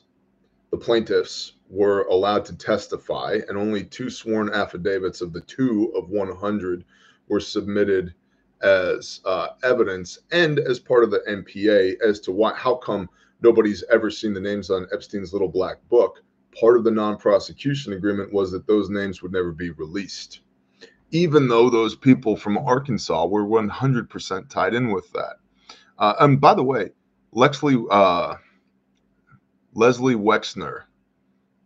[0.70, 6.10] the plaintiffs, were allowed to testify, and only two sworn affidavits of the two of
[6.10, 6.84] 100
[7.28, 8.14] were submitted
[8.62, 13.08] as uh, evidence and as part of the NPA as to why how come
[13.42, 16.22] nobody's ever seen the names on Epstein's little black book.
[16.58, 20.40] Part of the non prosecution agreement was that those names would never be released,
[21.10, 25.36] even though those people from Arkansas were 100% tied in with that.
[25.98, 26.90] Uh, and by the way,
[27.32, 28.34] Lexley, uh,
[29.74, 30.82] Leslie Wexner,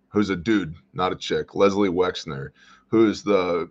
[0.09, 2.51] who's a dude, not a chick, Leslie Wexner,
[2.88, 3.70] who's the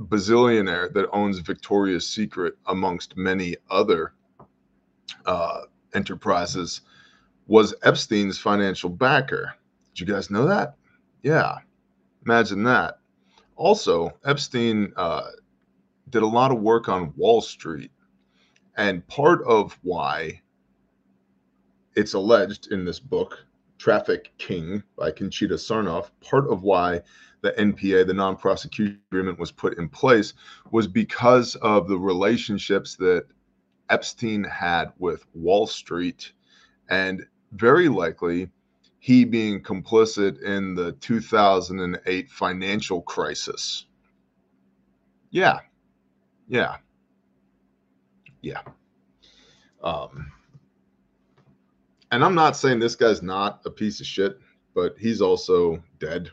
[0.00, 4.12] bazillionaire that owns Victoria's Secret amongst many other
[5.24, 5.62] uh,
[5.94, 6.82] enterprises,
[7.46, 9.54] was Epstein's financial backer.
[9.94, 10.76] Did you guys know that?
[11.22, 11.58] Yeah,
[12.24, 12.98] imagine that.
[13.56, 15.30] Also, Epstein uh,
[16.10, 17.90] did a lot of work on Wall Street.
[18.76, 20.42] And part of why
[21.94, 23.38] it's alleged in this book,
[23.78, 27.00] Traffic King by Conchita Sarnoff, part of why
[27.46, 30.34] the NPA, the non prosecution agreement, was put in place
[30.70, 33.26] was because of the relationships that
[33.88, 36.32] Epstein had with Wall Street
[36.88, 38.50] and very likely
[38.98, 43.86] he being complicit in the 2008 financial crisis.
[45.30, 45.60] Yeah.
[46.48, 46.76] Yeah.
[48.42, 48.62] Yeah.
[49.82, 50.32] Um,
[52.10, 54.40] and I'm not saying this guy's not a piece of shit,
[54.74, 56.30] but he's also dead.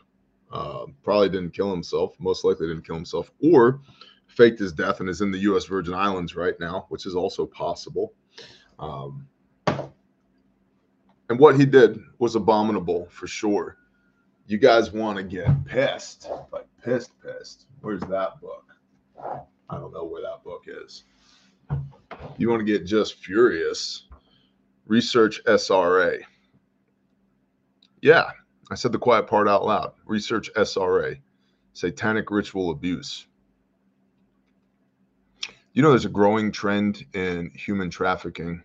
[0.54, 2.14] Uh, probably didn't kill himself.
[2.20, 3.80] Most likely didn't kill himself, or
[4.28, 5.64] faked his death and is in the U.S.
[5.64, 8.12] Virgin Islands right now, which is also possible.
[8.78, 9.26] Um,
[11.28, 13.78] and what he did was abominable for sure.
[14.46, 17.66] You guys want to get pissed, like pissed, pissed.
[17.80, 18.64] Where's that book?
[19.68, 21.02] I don't know where that book is.
[22.38, 24.06] You want to get just furious.
[24.86, 26.20] Research SRA.
[28.02, 28.30] Yeah,
[28.74, 29.92] I said the quiet part out loud.
[30.04, 31.16] Research SRA,
[31.74, 33.24] satanic ritual abuse.
[35.74, 38.64] You know, there's a growing trend in human trafficking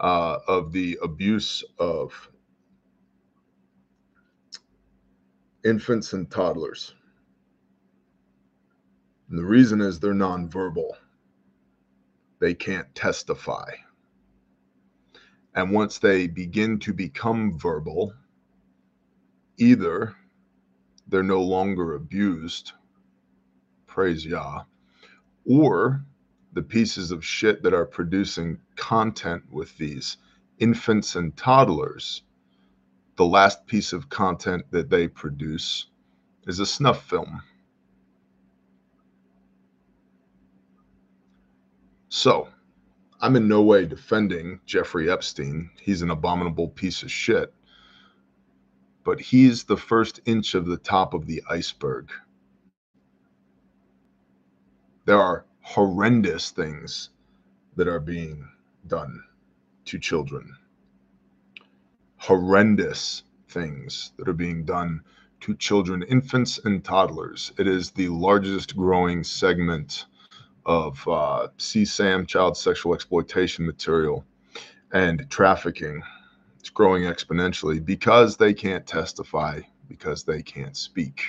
[0.00, 2.30] uh, of the abuse of
[5.66, 6.94] infants and toddlers.
[9.28, 10.92] And the reason is they're nonverbal,
[12.38, 13.70] they can't testify.
[15.54, 18.14] And once they begin to become verbal,
[19.58, 20.14] either
[21.08, 22.72] they're no longer abused,
[23.86, 24.64] praise Yah,
[25.46, 26.04] or
[26.52, 30.18] the pieces of shit that are producing content with these
[30.58, 32.22] infants and toddlers,
[33.16, 35.86] the last piece of content that they produce
[36.46, 37.42] is a snuff film.
[42.08, 42.48] So,
[43.20, 45.70] I'm in no way defending Jeffrey Epstein.
[45.80, 47.52] He's an abominable piece of shit.
[49.08, 52.10] But he's the first inch of the top of the iceberg.
[55.06, 57.08] There are horrendous things
[57.76, 58.46] that are being
[58.86, 59.24] done
[59.86, 60.54] to children.
[62.18, 65.00] Horrendous things that are being done
[65.40, 67.52] to children, infants, and toddlers.
[67.56, 70.04] It is the largest growing segment
[70.66, 74.26] of uh, CSAM, child sexual exploitation material,
[74.92, 76.02] and trafficking.
[76.68, 81.22] It's growing exponentially because they can't testify, because they can't speak.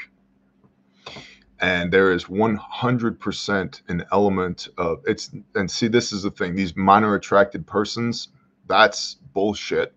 [1.61, 6.75] And there is 100% an element of it's and see this is the thing these
[6.75, 8.27] minor attracted persons
[8.67, 9.93] that's bullshit.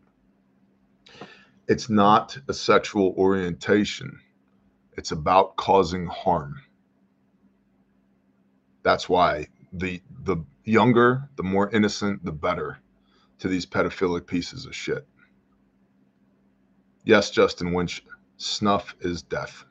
[1.66, 4.20] It's not a sexual orientation.
[4.96, 6.62] It's about causing harm.
[8.84, 12.78] That's why the the younger the more innocent the better
[13.40, 15.04] to these pedophilic pieces of shit
[17.04, 18.04] yes justin winch
[18.36, 19.64] snuff is death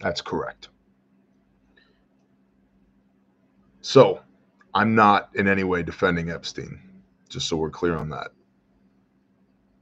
[0.00, 0.68] that's correct.
[3.80, 4.20] So
[4.74, 6.80] I'm not in any way defending Epstein,
[7.28, 8.28] just so we're clear on that.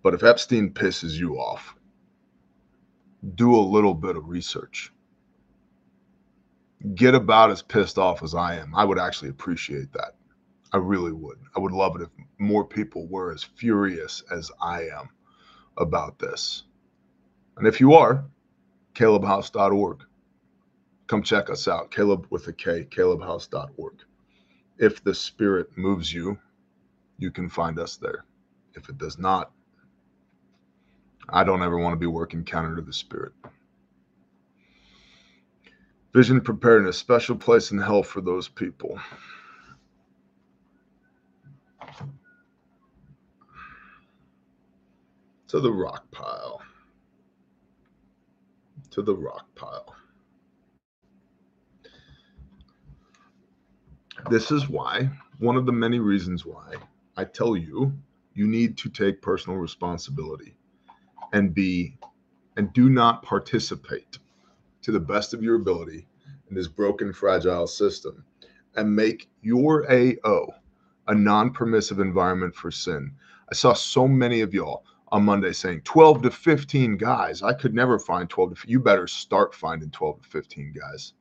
[0.03, 1.75] But if Epstein pisses you off,
[3.35, 4.93] do a little bit of research.
[6.95, 8.75] Get about as pissed off as I am.
[8.75, 10.15] I would actually appreciate that.
[10.73, 11.39] I really would.
[11.57, 12.09] I would love it if
[12.39, 15.09] more people were as furious as I am
[15.79, 16.65] about this.
[17.57, 18.25] And if you are,
[18.95, 20.05] calebhouse.org.
[21.07, 23.95] Come check us out, Caleb with a K, calebhouse.org.
[24.79, 26.39] If the Spirit moves you,
[27.19, 28.25] you can find us there.
[28.75, 29.53] If it does not,
[31.29, 33.33] I don't ever want to be working counter to the Spirit.
[36.13, 38.99] Vision prepared a special place in hell for those people.
[45.49, 46.61] To the rock pile
[48.97, 49.95] to the rock pile.
[54.31, 56.77] This is why, one of the many reasons why
[57.17, 57.93] I tell you
[58.35, 60.57] you need to take personal responsibility
[61.35, 61.99] and be
[62.57, 64.19] and do not participate
[64.81, 66.07] to the best of your ability
[66.49, 68.25] in this broken, fragile system
[68.77, 70.47] and make your AO
[71.09, 73.13] a non permissive environment for sin.
[73.51, 77.43] I saw so many of y'all on Monday saying 12 to 15 guys.
[77.43, 81.13] I could never find 12 to You better start finding 12 to 15 guys.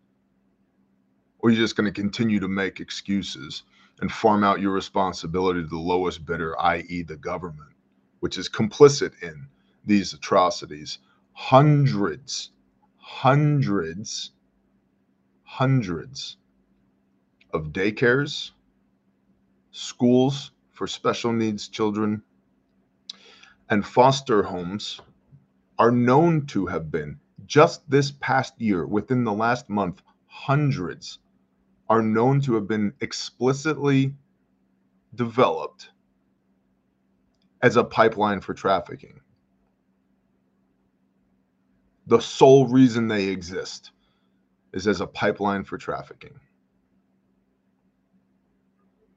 [1.39, 3.63] Or you're just going to continue to make excuses
[4.01, 7.69] and farm out your responsibility to the lowest bidder, i.e., the government,
[8.19, 9.47] which is complicit in
[9.86, 10.99] these atrocities.
[11.33, 12.51] Hundreds,
[12.97, 14.31] hundreds,
[15.43, 16.38] hundreds
[17.53, 18.51] of daycares,
[19.71, 22.21] schools for special needs children,
[23.70, 25.01] and foster homes
[25.78, 31.20] are known to have been, just this past year, within the last month, hundreds
[31.89, 34.13] are known to have been explicitly
[35.13, 35.89] developed
[37.61, 39.20] as a pipeline for trafficking.
[42.07, 43.91] The sole reason they exist
[44.74, 46.39] is as a pipeline for trafficking.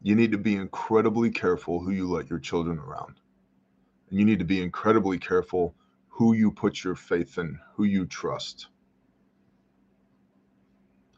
[0.03, 3.17] You need to be incredibly careful who you let your children around.
[4.11, 5.75] And you need to be incredibly careful
[6.09, 8.69] who you put your faith in, who you trust.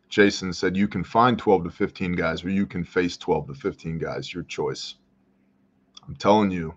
[0.09, 3.55] Jason said you can find 12 to 15 guys or you can face 12 to
[3.55, 4.97] 15 guys, your choice.
[6.07, 6.75] I'm telling you,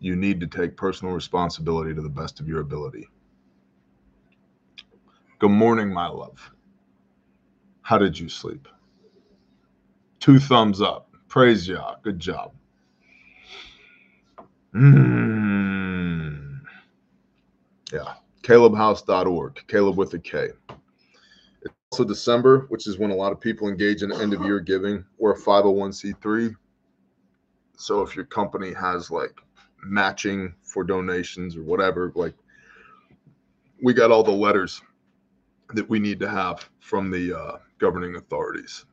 [0.00, 3.08] you need to take personal responsibility to the best of your ability.
[5.38, 6.50] Good morning, my love.
[7.82, 8.68] How did you sleep?
[10.18, 11.10] Two thumbs up.
[11.28, 11.96] Praise Yah.
[12.02, 12.52] Good job.
[14.74, 16.60] Mm.
[17.92, 18.14] Yeah.
[18.42, 19.64] CalebHouse.org.
[19.66, 20.48] Caleb with a K.
[21.62, 24.60] It's also December, which is when a lot of people engage in end of year
[24.60, 25.04] giving.
[25.18, 26.54] or a 501c3.
[27.76, 29.40] So if your company has like
[29.82, 32.34] matching for donations or whatever, like
[33.82, 34.80] we got all the letters
[35.74, 38.84] that we need to have from the uh, governing authorities.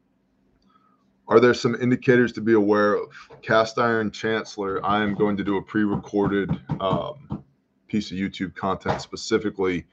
[1.28, 3.09] Are there some indicators to be aware of?
[3.41, 6.49] Cast Iron Chancellor, I am going to do a pre recorded
[6.82, 7.43] um,
[7.88, 9.86] piece of YouTube content specifically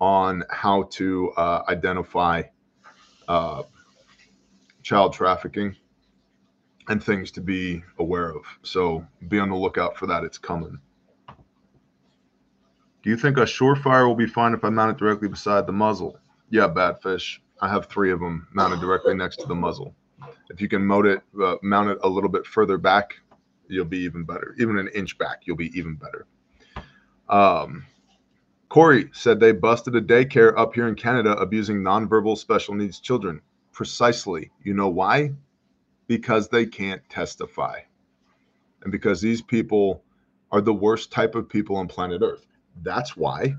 [0.00, 2.42] on how to uh, identify
[3.28, 3.62] uh,
[4.82, 5.76] child trafficking
[6.88, 8.42] and things to be aware of.
[8.62, 10.24] So be on the lookout for that.
[10.24, 10.78] It's coming.
[13.02, 15.72] Do you think a surefire will be fine if I mount it directly beside the
[15.72, 16.18] muzzle?
[16.48, 17.42] Yeah, bad fish.
[17.60, 19.94] I have three of them mounted directly next to the muzzle.
[20.50, 23.14] If you can mount it, uh, mount it a little bit further back,
[23.68, 24.54] you'll be even better.
[24.58, 26.26] Even an inch back, you'll be even better.
[27.28, 27.86] Um,
[28.68, 33.40] Corey said they busted a daycare up here in Canada abusing nonverbal special needs children.
[33.72, 34.50] Precisely.
[34.62, 35.32] You know why?
[36.06, 37.80] Because they can't testify.
[38.82, 40.02] And because these people
[40.52, 42.46] are the worst type of people on planet Earth.
[42.82, 43.54] That's why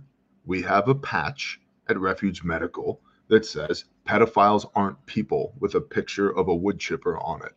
[0.46, 6.30] we have a patch at Refuge Medical that says pedophiles aren't people with a picture
[6.30, 7.54] of a wood chipper on it.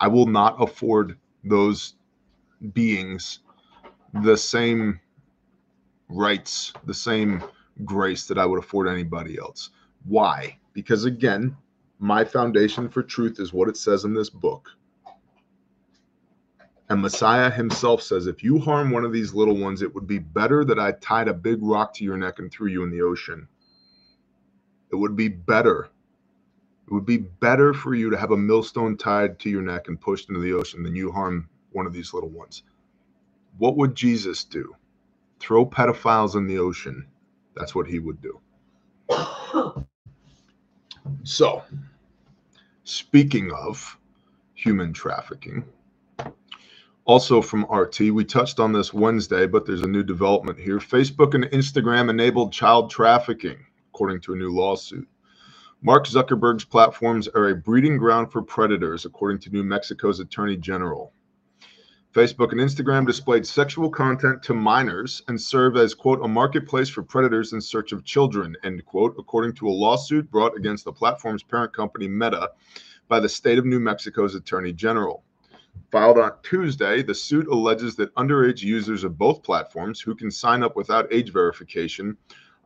[0.00, 1.94] I will not afford those
[2.72, 3.40] beings
[4.22, 5.00] the same
[6.08, 7.44] rights, the same
[7.84, 9.70] grace that I would afford anybody else.
[10.04, 10.58] Why?
[10.72, 11.56] Because again,
[11.98, 14.70] my foundation for truth is what it says in this book.
[16.88, 20.18] And Messiah himself says, if you harm one of these little ones, it would be
[20.18, 23.02] better that I tied a big rock to your neck and threw you in the
[23.02, 23.46] ocean
[24.92, 25.88] it would be better.
[26.86, 30.00] It would be better for you to have a millstone tied to your neck and
[30.00, 32.64] pushed into the ocean than you harm one of these little ones.
[33.58, 34.74] What would Jesus do?
[35.38, 37.06] Throw pedophiles in the ocean.
[37.54, 38.40] That's what he would do.
[41.24, 41.62] So,
[42.84, 43.98] speaking of
[44.54, 45.64] human trafficking,
[47.04, 50.78] also from RT, we touched on this Wednesday, but there's a new development here.
[50.78, 53.58] Facebook and Instagram enabled child trafficking
[54.00, 55.06] according to a new lawsuit.
[55.82, 61.12] Mark Zuckerberg's platforms are a breeding ground for predators, according to New Mexico's Attorney General.
[62.14, 67.02] Facebook and Instagram displayed sexual content to minors and serve as, quote, a marketplace for
[67.02, 71.42] predators in search of children, end quote, according to a lawsuit brought against the platform's
[71.42, 72.52] parent company, Meta,
[73.06, 75.22] by the state of New Mexico's Attorney General.
[75.92, 80.62] Filed on Tuesday, the suit alleges that underage users of both platforms who can sign
[80.62, 82.16] up without age verification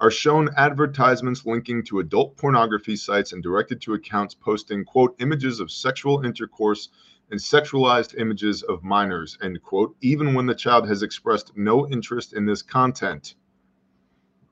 [0.01, 5.61] are shown advertisements linking to adult pornography sites and directed to accounts posting, quote, images
[5.61, 6.89] of sexual intercourse
[7.31, 12.35] and sexualized images of minors, end quote, even when the child has expressed no interest
[12.35, 13.35] in this content.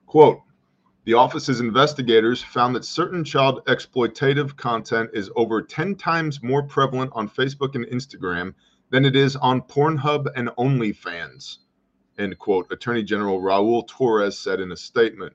[0.05, 0.41] Quote,
[1.05, 7.11] the office's investigators found that certain child exploitative content is over 10 times more prevalent
[7.13, 8.53] on Facebook and Instagram
[8.89, 11.57] than it is on Pornhub and OnlyFans,
[12.17, 15.33] end quote, Attorney General Raul Torrez said in a statement.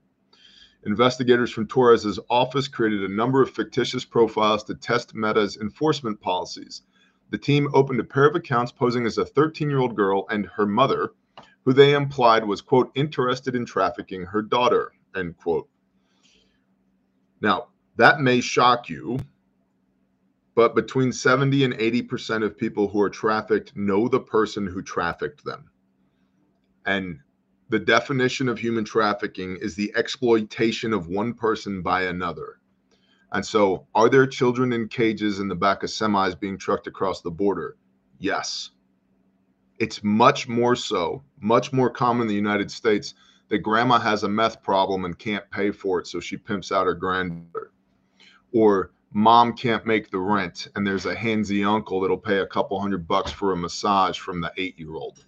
[0.85, 6.83] Investigators from Torrez's office created a number of fictitious profiles to test Meta's enforcement policies.
[7.31, 10.47] The team opened a pair of accounts posing as a 13 year old girl and
[10.47, 11.13] her mother,
[11.65, 15.69] who they implied was, quote, interested in trafficking her daughter, end quote.
[17.41, 19.19] Now, that may shock you,
[20.55, 25.45] but between 70 and 80% of people who are trafficked know the person who trafficked
[25.45, 25.71] them.
[26.89, 27.21] And
[27.69, 32.61] the definition of human trafficking is the exploitation of one person by another.
[33.31, 37.21] And so, are there children in cages in the back of semis being trucked across
[37.21, 37.77] the border?
[38.19, 38.71] Yes.
[39.79, 43.13] It's much more so, much more common in the United States
[43.51, 46.87] that grandma has a meth problem and can't pay for it, so she pimps out
[46.87, 47.71] her granddaughter.
[48.55, 52.81] Or mom can't make the rent, and there's a handsy uncle that'll pay a couple
[52.81, 55.27] hundred bucks for a massage from the eight year old.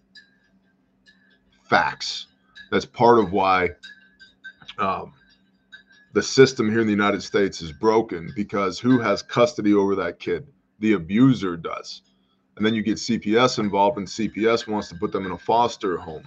[1.70, 2.26] Facts.
[2.72, 3.70] That's part of why
[4.78, 5.12] um,
[6.14, 10.18] the system here in the United States is broken because who has custody over that
[10.18, 10.48] kid?
[10.80, 12.02] The abuser does.
[12.56, 15.96] And then you get CPS involved, and CPS wants to put them in a foster
[15.96, 16.24] home.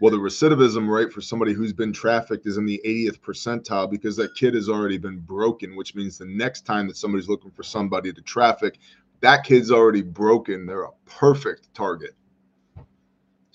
[0.00, 4.14] Well, the recidivism rate for somebody who's been trafficked is in the 80th percentile because
[4.16, 7.64] that kid has already been broken, which means the next time that somebody's looking for
[7.64, 8.78] somebody to traffic,
[9.20, 10.64] that kid's already broken.
[10.64, 12.14] They're a perfect target.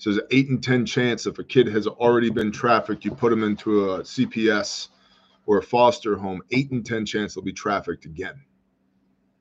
[0.02, 3.12] So there's an eight in 10 chance if a kid has already been trafficked, you
[3.12, 4.88] put them into a CPS
[5.46, 8.42] or a foster home, eight in 10 chance they'll be trafficked again.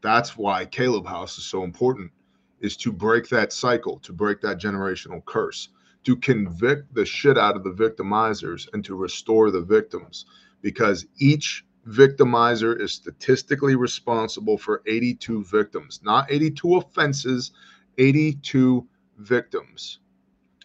[0.02, 2.12] That's why Caleb House is so important,
[2.60, 5.70] is to break that cycle, to break that generational curse
[6.04, 10.28] to convict the shit out of the victimizers and to restore the victims
[10.62, 17.50] because each victimizer is statistically responsible for 82 victims, not 82 offenses,
[17.98, 18.88] 82
[19.18, 19.98] victims.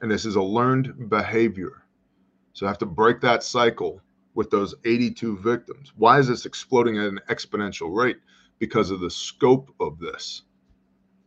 [0.01, 1.83] And this is a learned behavior.
[2.53, 4.01] So I have to break that cycle
[4.35, 5.93] with those 82 victims.
[5.97, 8.19] Why is this exploding at an exponential rate?
[8.59, 10.43] Because of the scope of this.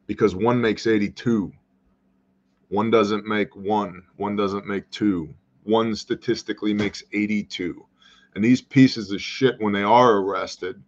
[0.07, 1.51] Because one makes 82,
[2.69, 5.33] one doesn't make one, one doesn't make two.
[5.63, 7.85] One statistically makes 82.
[8.35, 10.81] And these pieces of shit, when they are arrested,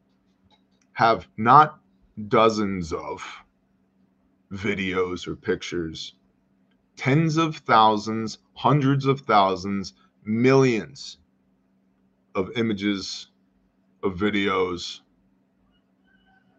[0.94, 1.80] have not
[2.28, 3.24] dozens of
[4.52, 6.14] videos or pictures,
[7.02, 9.94] tens of thousands, hundreds of thousands,
[10.24, 11.18] millions
[12.36, 13.32] of images,
[14.04, 15.00] of videos,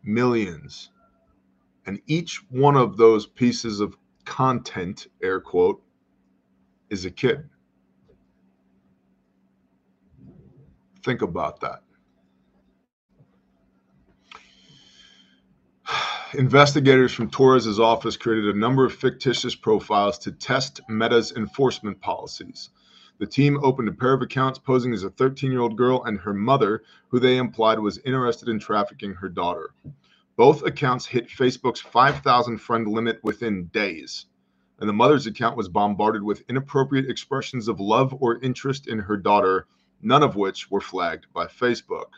[0.03, 0.91] millions.
[1.87, 5.81] And each one of those pieces of content, air quote,
[6.91, 7.49] is a kid.
[11.05, 11.85] Think about that.
[16.35, 22.71] Investigators from Torrez's office created a number of fictitious profiles to test Meta's enforcement policies.
[23.19, 26.19] The team opened a pair of accounts posing as a 13 year old girl and
[26.21, 29.75] her mother, who they implied was interested in trafficking her daughter.
[30.35, 34.25] Both accounts hit Facebook's 5,000 friend limit within days,
[34.79, 39.19] and the mother's account was bombarded with inappropriate expressions of love or interest in her
[39.19, 39.67] daughter,
[40.01, 42.09] none of which were flagged by Facebook.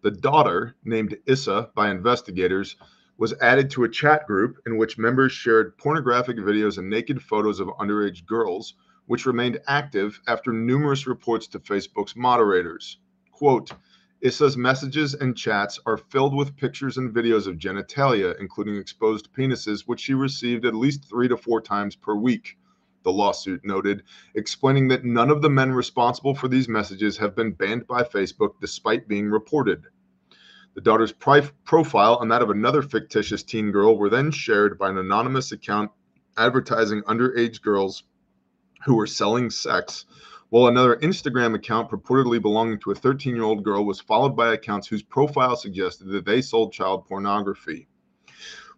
[0.00, 2.76] The daughter, named Issa by investigators,
[3.16, 7.60] was added to a chat group in which members shared pornographic videos and naked photos
[7.60, 8.74] of underage girls,
[9.06, 12.98] which remained active after numerous reports to Facebook's moderators.
[13.30, 13.70] Quote,
[14.20, 19.82] Issa's messages and chats are filled with pictures and videos of genitalia, including exposed penises,
[19.86, 22.56] which she received at least three to four times per week.
[23.02, 24.02] The lawsuit noted,
[24.34, 28.54] explaining that none of the men responsible for these messages have been banned by Facebook
[28.62, 29.84] despite being reported.
[30.74, 34.98] The daughter's profile and that of another fictitious teen girl were then shared by an
[34.98, 35.90] anonymous account
[36.36, 38.02] advertising underage girls
[38.84, 40.04] who were selling sex
[40.50, 44.52] while another Instagram account purportedly belonging to a 13 year old girl was followed by
[44.52, 47.88] accounts whose profile suggested that they sold child pornography.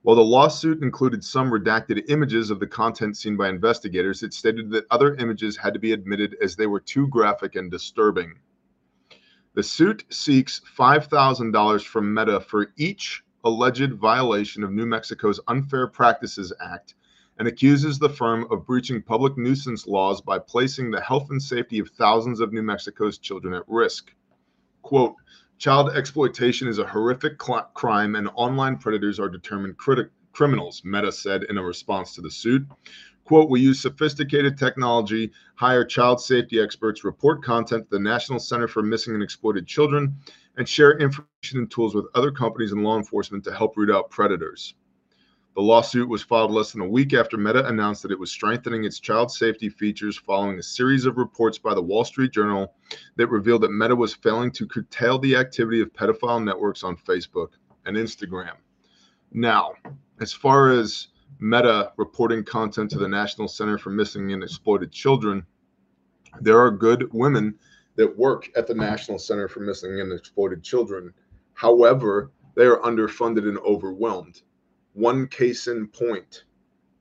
[0.03, 4.71] While the lawsuit included some redacted images of the content seen by investigators, it stated
[4.71, 8.39] that other images had to be admitted as they were too graphic and disturbing.
[9.57, 16.53] The suit seeks $5,000 from Meta for each alleged violation of New Mexico's Unfair Practices
[16.61, 16.95] Act
[17.39, 21.79] and accuses the firm of breaching public nuisance laws by placing the health and safety
[21.79, 24.13] of thousands of New Mexico's children at risk.
[24.83, 25.15] Quote,
[25.57, 29.79] Child exploitation is a horrific cl- crime, and online predators are determined
[30.33, 32.67] criminals, Meta said in a response to the suit.
[33.27, 38.69] Quote, we use sophisticated technology, hire child safety experts, report content to the National Center
[38.69, 40.15] for Missing and Exploited Children,
[40.57, 44.11] and share information and tools with other companies and law enforcement to help root out
[44.11, 44.75] predators.
[45.57, 48.85] The lawsuit was filed less than a week after Meta announced that it was strengthening
[48.85, 52.75] its child safety features following a series of reports by the Wall Street Journal
[53.17, 57.55] that revealed that Meta was failing to curtail the activity of pedophile networks on Facebook
[57.87, 58.55] and Instagram.
[59.33, 59.73] Now,
[60.21, 61.09] as far as
[61.39, 65.45] Meta reporting content to the National Center for Missing and Exploited Children,
[66.41, 67.59] there are good women
[67.97, 71.13] that work at the National Center for Missing and Exploited Children.
[71.53, 74.43] However, they are underfunded and overwhelmed.
[74.95, 76.45] One case in point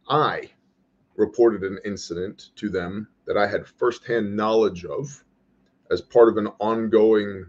[0.10, 0.52] I
[1.16, 5.24] reported an incident to them that I had firsthand knowledge of
[5.90, 7.46] as part of an ongoing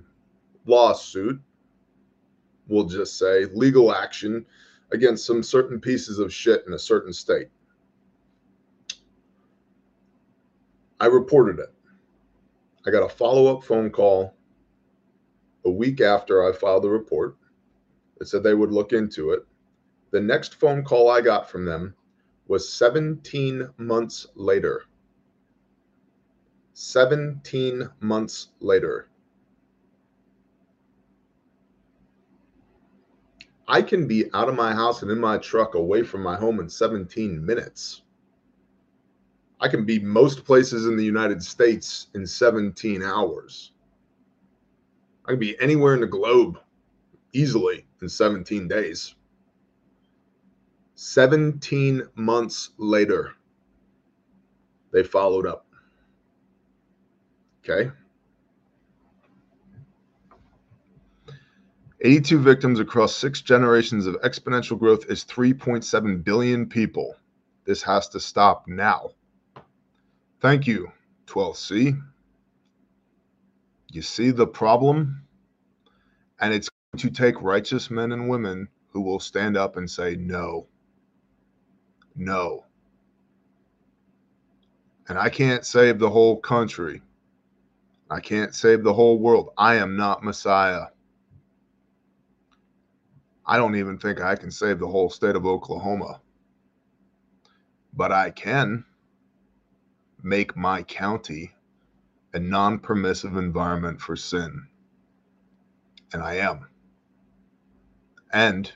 [0.66, 1.40] lawsuit.
[2.68, 4.46] We'll just say legal action
[4.92, 7.48] against some certain pieces of shit in a certain state.
[11.00, 11.72] I reported it.
[12.86, 14.34] I got a follow up phone call
[15.64, 17.36] a week after I filed the report
[18.18, 19.44] that said they would look into it.
[20.12, 21.94] The next phone call I got from them
[22.46, 24.84] was 17 months later.
[26.74, 29.08] 17 months later.
[33.68, 36.60] I can be out of my house and in my truck away from my home
[36.60, 38.02] in 17 minutes.
[39.60, 43.72] I can be most places in the United States in 17 hours.
[45.24, 46.60] I can be anywhere in the globe
[47.32, 49.14] easily in 17 days.
[50.94, 53.32] 17 months later,
[54.92, 55.66] they followed up.
[57.62, 57.90] Okay.
[62.02, 67.14] 82 victims across six generations of exponential growth is 3.7 billion people.
[67.64, 69.10] This has to stop now.
[70.40, 70.92] Thank you,
[71.26, 72.00] 12C.
[73.90, 75.22] You see the problem?
[76.40, 80.16] And it's going to take righteous men and women who will stand up and say,
[80.16, 80.66] no.
[82.14, 82.64] No.
[85.08, 87.00] And I can't save the whole country.
[88.10, 89.50] I can't save the whole world.
[89.56, 90.86] I am not Messiah.
[93.46, 96.20] I don't even think I can save the whole state of Oklahoma.
[97.94, 98.84] But I can
[100.22, 101.52] make my county
[102.32, 104.66] a non permissive environment for sin.
[106.12, 106.66] And I am.
[108.32, 108.70] And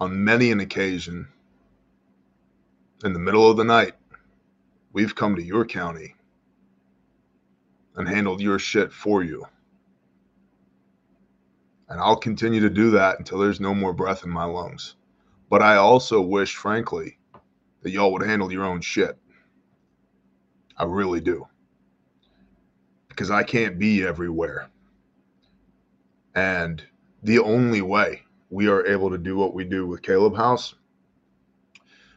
[0.00, 1.28] on many an occasion,
[3.04, 3.94] in the middle of the night,
[4.92, 6.16] we've come to your county
[7.96, 9.46] and handled your shit for you.
[11.88, 14.96] And I'll continue to do that until there's no more breath in my lungs.
[15.50, 17.18] But I also wish, frankly,
[17.82, 19.18] that y'all would handle your own shit.
[20.76, 21.46] I really do.
[23.08, 24.70] Because I can't be everywhere.
[26.34, 26.82] And
[27.22, 30.74] the only way we are able to do what we do with Caleb House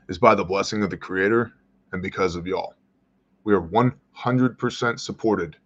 [0.08, 1.54] is by the blessing of the Creator
[1.92, 2.74] and because of y'all.
[3.44, 5.58] We are 100% supported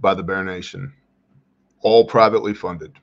[0.00, 0.92] by the Bear Nation,
[1.80, 2.98] all privately funded.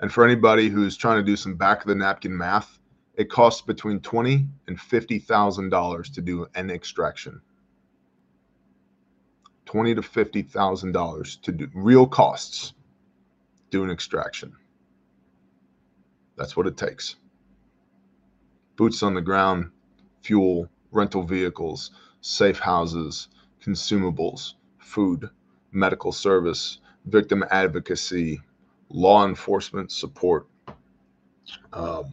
[0.00, 2.78] And for anybody who's trying to do some back of the napkin math,
[3.14, 7.40] it costs between twenty and fifty thousand dollars to do an extraction.
[9.64, 12.74] Twenty to fifty thousand dollars to do real costs.
[13.70, 14.54] Do an extraction.
[16.36, 17.16] That's what it takes.
[18.76, 19.70] Boots on the ground,
[20.22, 23.28] fuel, rental vehicles, safe houses,
[23.62, 25.30] consumables, food,
[25.72, 28.40] medical service, victim advocacy,
[28.88, 30.46] law enforcement support,
[31.72, 32.12] um,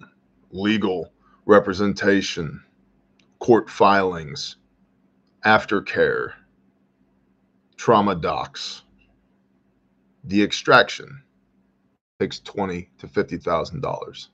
[0.51, 1.11] legal
[1.45, 2.63] representation,
[3.39, 4.57] court filings,
[5.45, 6.33] aftercare,
[7.75, 8.83] trauma docs.
[10.25, 11.21] The extraction
[12.19, 14.29] takes twenty to fifty thousand dollars.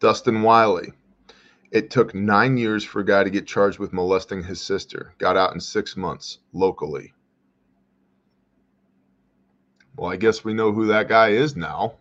[0.00, 0.92] Dustin Wiley.
[1.70, 5.12] It took nine years for a guy to get charged with molesting his sister.
[5.18, 7.12] Got out in six months locally.
[9.98, 11.94] Well, I guess we know who that guy is now.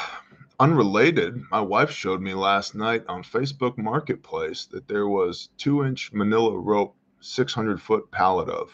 [0.59, 6.15] Unrelated, my wife showed me last night on Facebook Marketplace that there was two inch
[6.15, 8.71] manila rope, 600 foot pallet of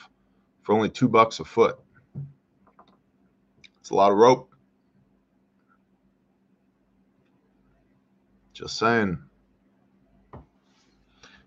[0.62, 1.80] for only two bucks a foot.
[3.80, 4.54] It's a lot of rope.
[8.52, 9.18] Just saying.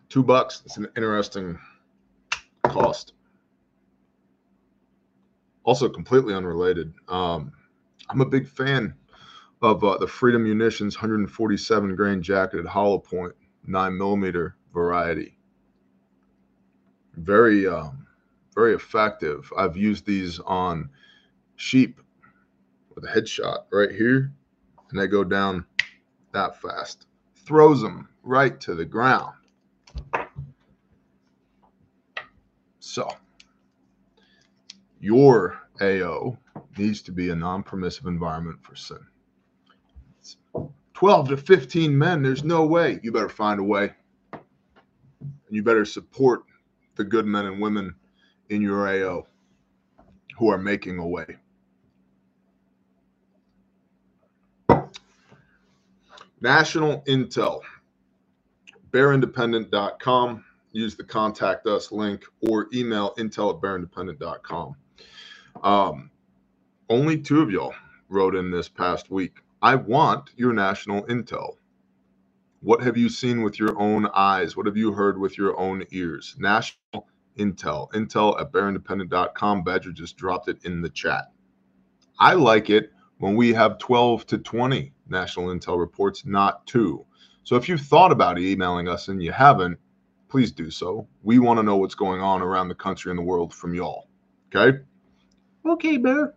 [0.09, 0.63] Two bucks.
[0.65, 1.57] It's an interesting
[2.76, 3.13] cost.
[5.63, 6.93] Also, completely unrelated.
[7.07, 7.51] Um,
[8.09, 8.93] I'm a big fan
[9.61, 13.34] of uh, the Freedom Munitions 147 grain jacketed hollow point
[13.65, 15.38] 9 millimeter variety.
[17.15, 18.05] Very, um,
[18.53, 19.51] very effective.
[19.57, 20.89] I've used these on
[21.55, 21.99] sheep
[22.93, 24.32] with a headshot right here,
[24.89, 25.65] and they go down
[26.34, 27.07] that fast.
[27.34, 29.34] Throws them right to the ground.
[32.95, 33.09] So,
[35.01, 36.37] your AO
[36.77, 39.05] needs to be a non permissive environment for sin.
[40.93, 43.01] 12 to 15 men, there's no way.
[43.03, 43.91] You better find a way.
[44.31, 44.41] And
[45.49, 46.43] you better support
[46.95, 47.93] the good men and women
[48.47, 49.27] in your AO
[50.37, 51.35] who are making a way.
[56.39, 57.59] National Intel,
[58.91, 60.45] bearindependent.com.
[60.76, 64.76] Use the contact us link or email intel at bearindependent.com.
[65.63, 66.11] Um,
[66.89, 67.73] only two of y'all
[68.09, 69.38] wrote in this past week.
[69.61, 71.53] I want your national intel.
[72.59, 74.57] What have you seen with your own eyes?
[74.57, 76.36] What have you heard with your own ears?
[76.38, 77.07] National
[77.38, 77.89] intel.
[77.93, 79.63] Intel at bearindependent.com.
[79.63, 81.32] Badger just dropped it in the chat.
[82.19, 87.05] I like it when we have 12 to 20 national intel reports, not two.
[87.43, 89.80] So if you've thought about emailing us and you haven't,
[90.36, 91.07] please do so.
[91.23, 94.09] We want to know what's going on around the country and the world from y'all.
[94.53, 94.79] Okay?
[95.65, 96.33] Okay, Bear.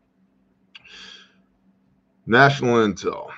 [2.25, 3.29] National Intel.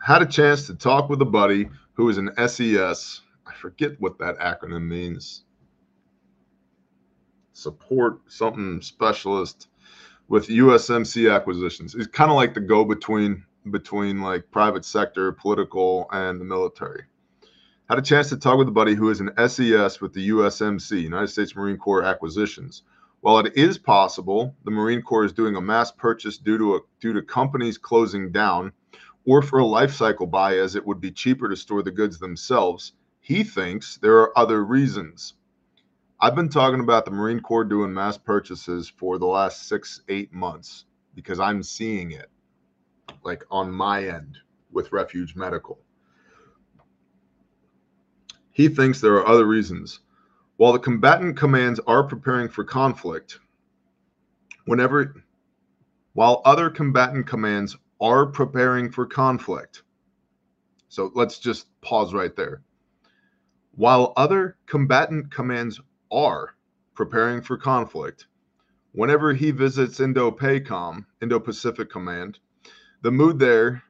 [0.00, 3.20] Had a chance to talk with a buddy who is an SES.
[3.46, 5.44] I forget what that acronym means.
[7.52, 9.68] Support something specialist
[10.28, 11.94] with USMC acquisitions.
[11.94, 17.02] It's kind of like the go between between like private sector, political, and the military.
[17.90, 21.02] Had a chance to talk with a buddy who is an SES with the USMC,
[21.02, 22.84] United States Marine Corps Acquisitions.
[23.20, 26.80] While it is possible the Marine Corps is doing a mass purchase due to a,
[27.00, 28.70] due to companies closing down,
[29.26, 32.20] or for a life cycle buy, as it would be cheaper to store the goods
[32.20, 35.34] themselves, he thinks there are other reasons.
[36.20, 40.32] I've been talking about the Marine Corps doing mass purchases for the last six, eight
[40.32, 40.84] months
[41.16, 42.30] because I'm seeing it
[43.24, 44.38] like on my end
[44.70, 45.80] with Refuge Medical.
[48.60, 50.00] He thinks there are other reasons.
[50.58, 53.40] While the combatant commands are preparing for conflict,
[54.66, 55.14] whenever,
[56.12, 59.82] while other combatant commands are preparing for conflict,
[60.90, 62.60] so let's just pause right there.
[63.76, 65.80] While other combatant commands
[66.12, 66.54] are
[66.94, 68.26] preparing for conflict,
[68.92, 72.38] whenever he visits Indo-PACOM, Indo-Pacific Command,
[73.00, 73.82] the mood there,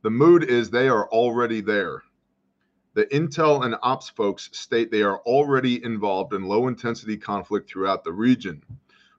[0.00, 2.02] the mood is they are already there.
[2.94, 8.02] The intel and ops folks state they are already involved in low intensity conflict throughout
[8.02, 8.62] the region.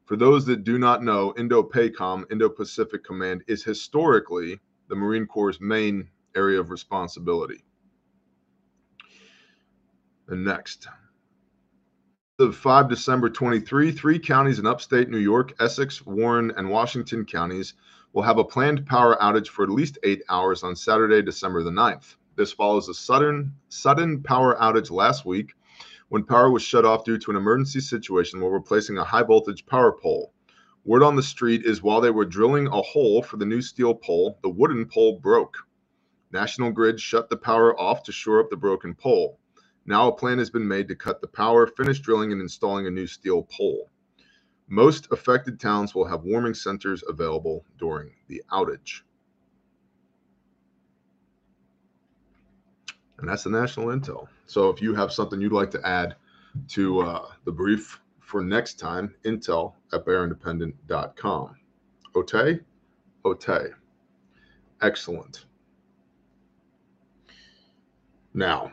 [0.04, 4.60] For those that do not know, Indo-PACOM, Indo-Pacific Command, is historically
[4.90, 7.64] the Marine Corps' main area of responsibility.
[10.28, 10.88] And next,
[12.40, 17.76] of 5 December 23, three counties in upstate New York, Essex, Warren, and Washington counties
[18.12, 21.72] will have a planned power outage for at least eight hours on Saturday, December the
[21.72, 22.16] 9th.
[22.36, 25.54] This follows a sudden, sudden power outage last week
[26.08, 29.66] when power was shut off due to an emergency situation while replacing a high voltage
[29.66, 30.34] power pole.
[30.86, 33.94] Word on the street is while they were drilling a hole for the new steel
[33.94, 35.58] pole, the wooden pole broke.
[36.32, 39.38] National Grid shut the power off to shore up the broken pole.
[39.86, 42.92] Now a plan has been made to cut the power, finish drilling, and installing a
[42.92, 43.90] new steel pole.
[44.68, 49.02] Most affected towns will have warming centers available during the outage.
[53.22, 54.28] And that's the national intel.
[54.48, 56.16] So if you have something you'd like to add
[56.70, 61.56] to uh, the brief for next time, intel at bearindependent.com.
[62.16, 62.60] Ote?
[63.24, 63.74] Ote.
[64.82, 65.46] Excellent.
[68.34, 68.72] Now,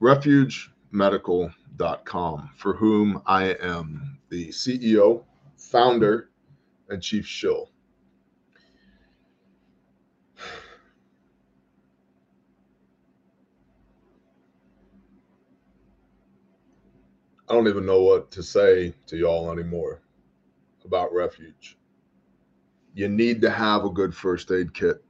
[0.00, 5.24] refugemedical.com, for whom I am the CEO,
[5.58, 6.30] founder,
[6.88, 7.68] and chief shill.
[17.48, 20.02] I don't even know what to say to y'all anymore
[20.84, 21.76] about refuge.
[22.94, 25.04] You need to have a good first aid kit.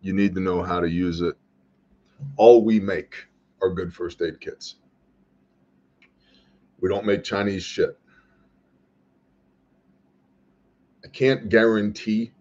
[0.00, 1.34] You need to know how to use it.
[2.36, 3.26] All we make
[3.60, 4.76] are good first aid kits.
[6.80, 7.98] We don't make Chinese shit.
[11.04, 12.32] I can't guarantee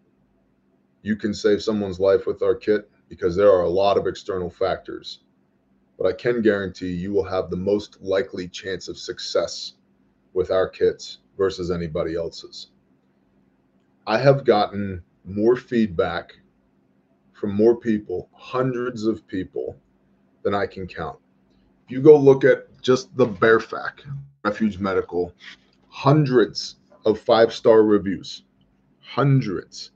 [1.02, 4.50] you can save someone's life with our kit because there are a lot of external
[4.50, 5.25] factors
[5.98, 9.74] but I can guarantee you will have the most likely chance of success
[10.34, 12.68] with our kits versus anybody else's.
[14.08, 16.34] I have gotten more feedback
[17.34, 19.76] from more people, hundreds of people,
[20.44, 21.18] than I can count.
[21.86, 24.06] If you go look at just the bare fact,
[24.44, 25.34] Refuge Medical,
[25.90, 26.76] hundreds
[27.06, 28.44] of five star reviews.
[29.00, 29.92] Hundreds.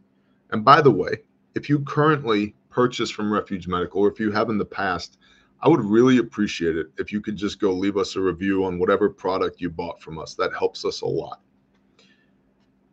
[0.52, 1.18] And by the way,
[1.56, 5.19] if you currently purchase from Refuge Medical, or if you have in the past,
[5.62, 8.80] I would really appreciate it if you could just go leave us a review on
[8.80, 10.34] whatever product you bought from us.
[10.36, 11.42] That helps us a lot.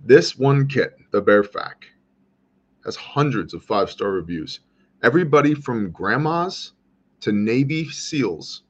[0.00, 1.84] This one kit, the Bearfac,
[2.84, 4.60] has hundreds of five star reviews.
[5.02, 6.72] Everybody from grandmas
[7.20, 8.64] to Navy SEALs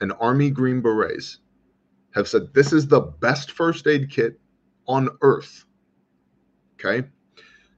[0.00, 1.38] and Army Green Berets
[2.14, 4.38] have said this is the best first aid kit
[4.86, 5.64] on earth.
[6.74, 7.06] Okay.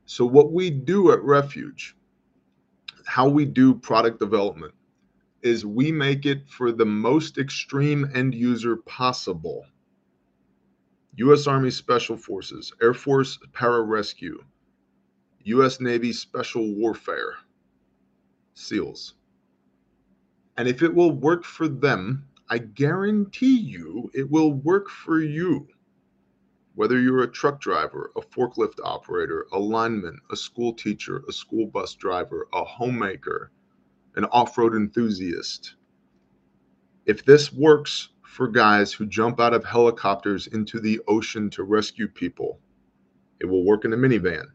[0.05, 1.97] So, what we do at Refuge,
[3.07, 4.74] how we do product development,
[5.43, 9.64] is we make it for the most extreme end user possible.
[11.16, 11.47] U.S.
[11.47, 14.38] Army Special Forces, Air Force Pararescue,
[15.45, 15.80] U.S.
[15.80, 17.34] Navy Special Warfare,
[18.55, 19.14] SEALs.
[20.57, 25.68] And if it will work for them, I guarantee you it will work for you.
[26.74, 31.66] Whether you're a truck driver, a forklift operator, a lineman, a school teacher, a school
[31.66, 33.51] bus driver, a homemaker,
[34.16, 35.74] an off road enthusiast.
[37.06, 42.08] If this works for guys who jump out of helicopters into the ocean to rescue
[42.08, 42.61] people,
[43.40, 44.46] it will work in a minivan.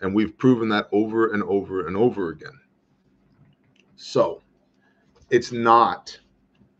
[0.00, 2.58] And we've proven that over and over and over again.
[3.96, 4.42] So
[5.30, 6.18] it's not,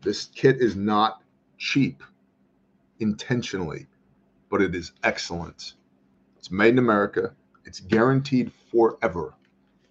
[0.01, 1.21] this kit is not
[1.57, 2.03] cheap
[2.99, 3.87] intentionally,
[4.49, 5.73] but it is excellent.
[6.37, 7.33] It's made in America,
[7.65, 9.33] it's guaranteed forever.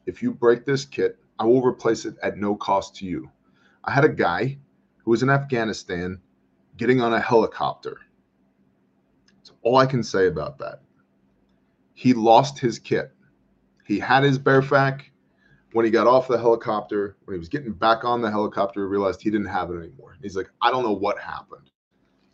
[0.06, 3.30] If you break this kit, I will replace it at no cost to you.
[3.84, 4.58] I had a guy
[5.04, 6.20] who was in Afghanistan
[6.76, 7.98] getting on a helicopter.
[9.36, 10.80] That's all I can say about that.
[11.94, 13.12] He lost his kit.
[13.84, 15.02] He had his Bearfac.
[15.72, 18.86] When he got off the helicopter, when he was getting back on the helicopter, he
[18.86, 20.16] realized he didn't have it anymore.
[20.22, 21.70] He's like, I don't know what happened.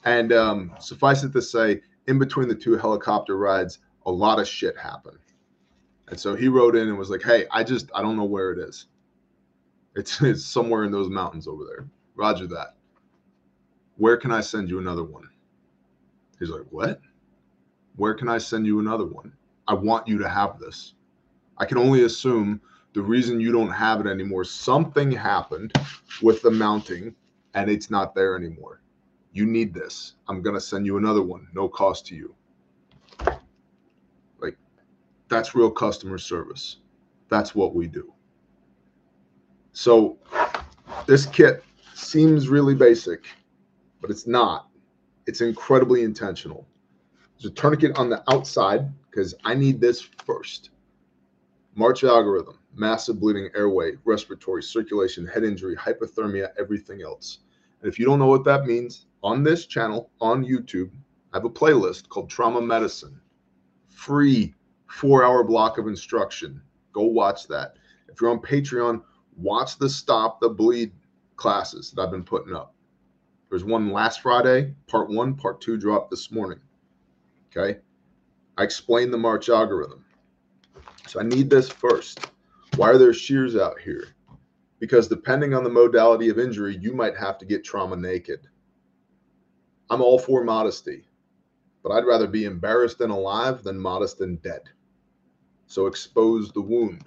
[0.05, 4.47] And um, suffice it to say, in between the two helicopter rides, a lot of
[4.47, 5.19] shit happened.
[6.11, 8.53] And so he wrote in and was like, Hey, I just, I don't know where
[8.53, 8.87] it is.
[9.95, 11.89] It's, it's somewhere in those mountains over there.
[12.17, 12.77] Roger that.
[13.97, 15.29] Where can I send you another one?
[16.39, 17.01] He's like, What?
[17.97, 19.33] Where can I send you another one?
[19.69, 20.95] I want you to have this.
[21.59, 22.61] I can only assume
[22.93, 25.73] the reason you don't have it anymore, something happened
[26.23, 27.15] with the mounting
[27.55, 28.81] and it's not there anymore.
[29.33, 30.15] You need this.
[30.29, 32.35] I'm going to send you another one, no cost to you.
[35.31, 36.79] That's real customer service.
[37.29, 38.13] That's what we do.
[39.73, 40.19] So,
[41.07, 41.63] this kit
[41.95, 43.27] seems really basic,
[44.01, 44.69] but it's not.
[45.27, 46.67] It's incredibly intentional.
[47.39, 50.71] There's a tourniquet on the outside because I need this first.
[51.77, 57.39] March algorithm, massive bleeding airway, respiratory, circulation, head injury, hypothermia, everything else.
[57.81, 60.91] And if you don't know what that means, on this channel on YouTube,
[61.33, 63.21] I have a playlist called Trauma Medicine.
[63.89, 64.55] Free
[64.91, 66.61] four hour block of instruction.
[66.93, 67.77] Go watch that.
[68.09, 69.03] If you're on Patreon,
[69.37, 70.93] watch the Stop the Bleed
[71.37, 72.75] classes that I've been putting up.
[73.49, 76.61] There's one last Friday, part one, part two dropped this morning.
[77.51, 77.79] Okay.
[78.59, 80.05] I explained the March algorithm.
[81.07, 82.31] So I need this first.
[82.77, 84.09] Why are there shears out here?
[84.79, 88.41] Because depending on the modality of injury, you might have to get trauma naked.
[89.89, 91.05] I'm all for modesty,
[91.83, 94.63] but I'd rather be embarrassed and alive than modest and dead.
[95.71, 97.05] So expose the wound.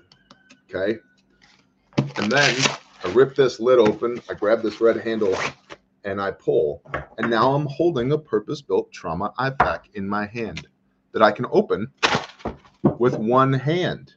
[0.70, 0.98] Okay.
[1.98, 2.56] And then
[3.04, 5.36] I rip this lid open, I grab this red handle,
[6.06, 6.82] and I pull.
[7.18, 10.66] And now I'm holding a purpose built trauma IFAK in my hand
[11.12, 11.92] that I can open
[13.00, 14.14] with one hand.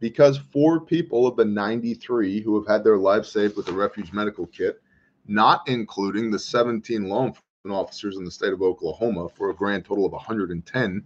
[0.00, 4.10] Because four people of the 93 who have had their lives saved with the Refuge
[4.10, 4.80] Medical Kit,
[5.26, 9.84] not including the 17 law enforcement officers in the state of Oklahoma, for a grand
[9.84, 11.04] total of 110,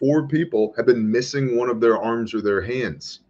[0.00, 3.20] four people have been missing one of their arms or their hands.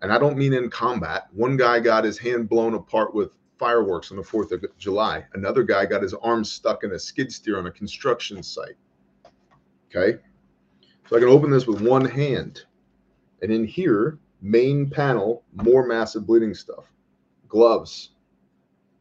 [0.00, 1.26] And I don't mean in combat.
[1.32, 5.24] One guy got his hand blown apart with fireworks on the 4th of July.
[5.34, 8.76] Another guy got his arm stuck in a skid steer on a construction site.
[9.90, 10.20] Okay.
[11.08, 12.62] So I can open this with one hand.
[13.42, 16.84] And in here, main panel, more massive bleeding stuff.
[17.48, 18.10] Gloves.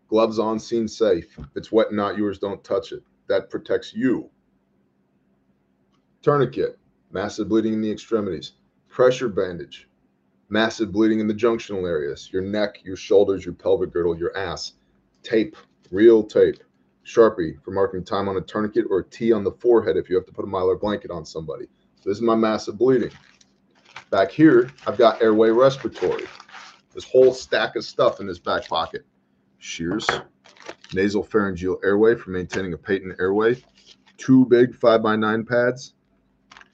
[0.08, 1.38] Gloves on scene safe.
[1.38, 3.04] If it's wet and not yours, don't touch it.
[3.28, 4.30] That protects you.
[6.22, 6.78] Tourniquet.
[7.12, 8.54] Massive bleeding in the extremities.
[8.90, 9.88] Pressure bandage.
[10.50, 12.30] Massive bleeding in the junctional areas.
[12.32, 14.74] Your neck, your shoulders, your pelvic girdle, your ass.
[15.24, 15.56] Tape.
[15.92, 16.64] Real tape.
[17.06, 20.16] Sharpie for marking time on a tourniquet or a T on the forehead if you
[20.16, 21.66] have to put a mylar blanket on somebody.
[22.02, 23.12] So this is my massive bleeding.
[24.10, 26.26] Back here, I've got airway respiratory.
[26.94, 29.06] This whole stack of stuff in this back pocket.
[29.60, 30.06] Shears,
[30.94, 33.62] nasal pharyngeal airway for maintaining a patent airway.
[34.18, 35.94] two big five by nine pads.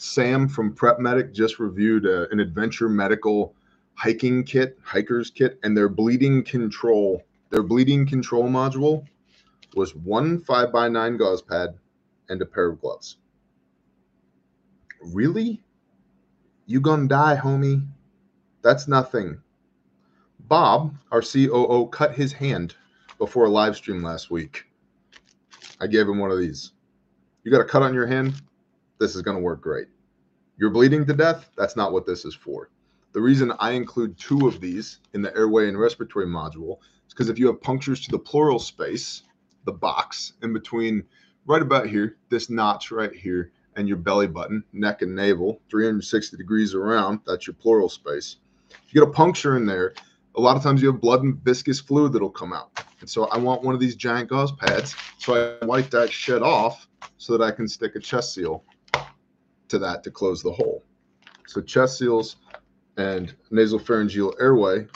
[0.04, 3.56] Sam from Prep Medic just reviewed a, an adventure medical
[3.93, 9.08] hiking kit, hiker's kit, and their bleeding control, their bleeding control module
[9.76, 11.76] was one five by nine gauze pad
[12.28, 13.16] and a pair of gloves.
[15.01, 15.64] Really?
[16.66, 17.88] You gonna die, homie.
[18.62, 19.41] That's nothing.
[20.41, 22.76] Bob, our COO, cut his hand
[23.18, 24.66] before a live stream last week.
[25.80, 26.74] I gave him one of these.
[27.45, 28.34] You got a cut on your hand?
[28.99, 29.88] This is to work great.
[30.64, 31.49] You're bleeding to death?
[31.57, 32.70] That's not what this is for.
[33.11, 37.28] The reason I include two of these in the airway and respiratory module is because
[37.28, 39.24] if you have punctures to the pleural space,
[39.66, 41.03] the box in between
[41.45, 46.38] right about here, this notch right here, and your belly button, neck and navel, 360
[46.38, 48.38] degrees around, that's your pleural space.
[48.70, 49.93] If you get a puncture in there,
[50.36, 52.86] a lot of times you have blood and viscous fluid that'll come out.
[53.01, 54.95] And so I want one of these giant gauze pads.
[55.18, 56.88] So I wipe that shit off
[57.18, 58.64] so that I can stick a chest seal
[59.70, 60.84] to that to close the hole.
[61.47, 62.38] So chest seals
[62.97, 64.88] and nasopharyngeal airway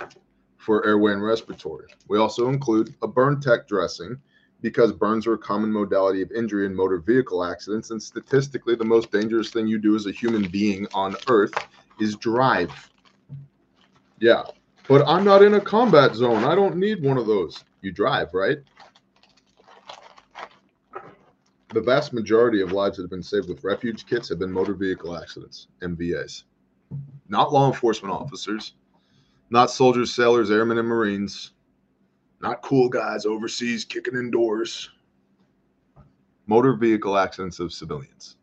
[0.58, 1.88] for airway and respiratory.
[2.08, 4.18] We also include a BurnTec dressing
[4.62, 7.92] because burns are a common modality of injury in motor vehicle accidents.
[7.92, 11.54] And statistically, the most dangerous thing you do as a human being on earth
[12.00, 12.72] is drive.
[14.20, 14.44] Yeah,
[14.88, 16.44] but I'm not in a combat zone.
[16.44, 17.64] I don't need one of those.
[17.82, 18.58] You drive, right?
[21.78, 24.74] The vast majority of lives that have been saved with refuge kits have been motor
[24.74, 26.42] vehicle accidents, MVAs.
[27.30, 28.74] Not law enforcement officers,
[29.52, 31.52] not soldiers, sailors, airmen, and Marines,
[32.42, 34.90] not cool guys overseas kicking in doors.
[36.48, 38.38] Motor vehicle accidents of civilians.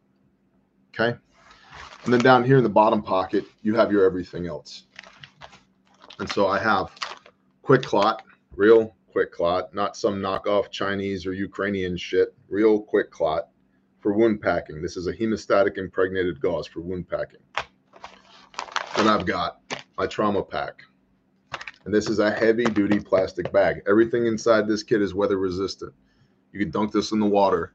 [0.94, 1.18] Okay.
[2.04, 4.84] And then down here in the bottom pocket, you have your everything else.
[6.20, 6.92] And so I have
[7.64, 8.20] QuikClot,
[8.54, 13.42] real QuikClot, not some knockoff Chinese or Ukrainian shit, real QuikClot
[14.00, 14.82] for wound packing.
[14.82, 17.40] This is a hemostatic impregnated gauze for wound packing.
[18.96, 19.60] Then I've got
[19.96, 20.82] my trauma pack.
[21.84, 23.82] And this is a heavy duty plastic bag.
[23.88, 25.92] Everything inside this kit is weather resistant.
[26.52, 27.74] You can dunk this in the water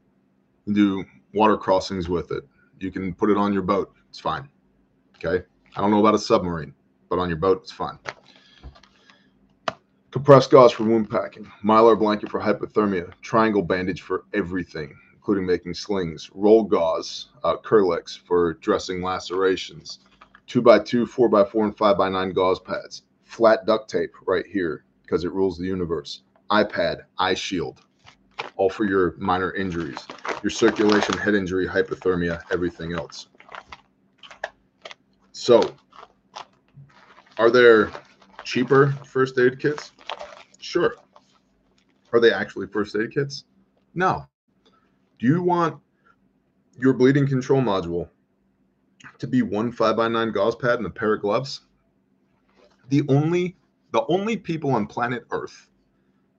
[0.66, 2.44] and do water crossings with it.
[2.80, 3.92] You can put it on your boat.
[4.08, 4.48] It's fine.
[5.16, 5.44] Okay.
[5.76, 6.74] I don't know about a submarine,
[7.08, 7.98] but on your boat, it's fine.
[10.10, 15.72] Compressed gauze for wound packing, mylar blanket for hypothermia, triangle bandage for everything, including making
[15.72, 20.00] slings, roll gauze, uh, Kerlix for dressing lacerations,
[20.48, 25.66] 2x2, 4x4, and 5x9 gauze pads, flat duct tape right here because it rules the
[25.66, 27.82] universe, eye pad, eye shield,
[28.56, 30.08] all for your minor injuries,
[30.42, 33.28] your circulation, head injury, hypothermia, everything else.
[35.30, 35.76] So,
[37.38, 37.92] are there
[38.42, 39.92] cheaper first aid kits?
[40.60, 40.94] Sure.
[42.12, 43.44] Are they actually first aid kits?
[43.94, 44.26] No.
[45.18, 45.80] Do you want
[46.78, 48.08] your bleeding control module
[49.18, 51.62] to be one five by nine gauze pad and a pair of gloves?
[52.88, 53.56] The only
[53.92, 55.68] the only people on planet Earth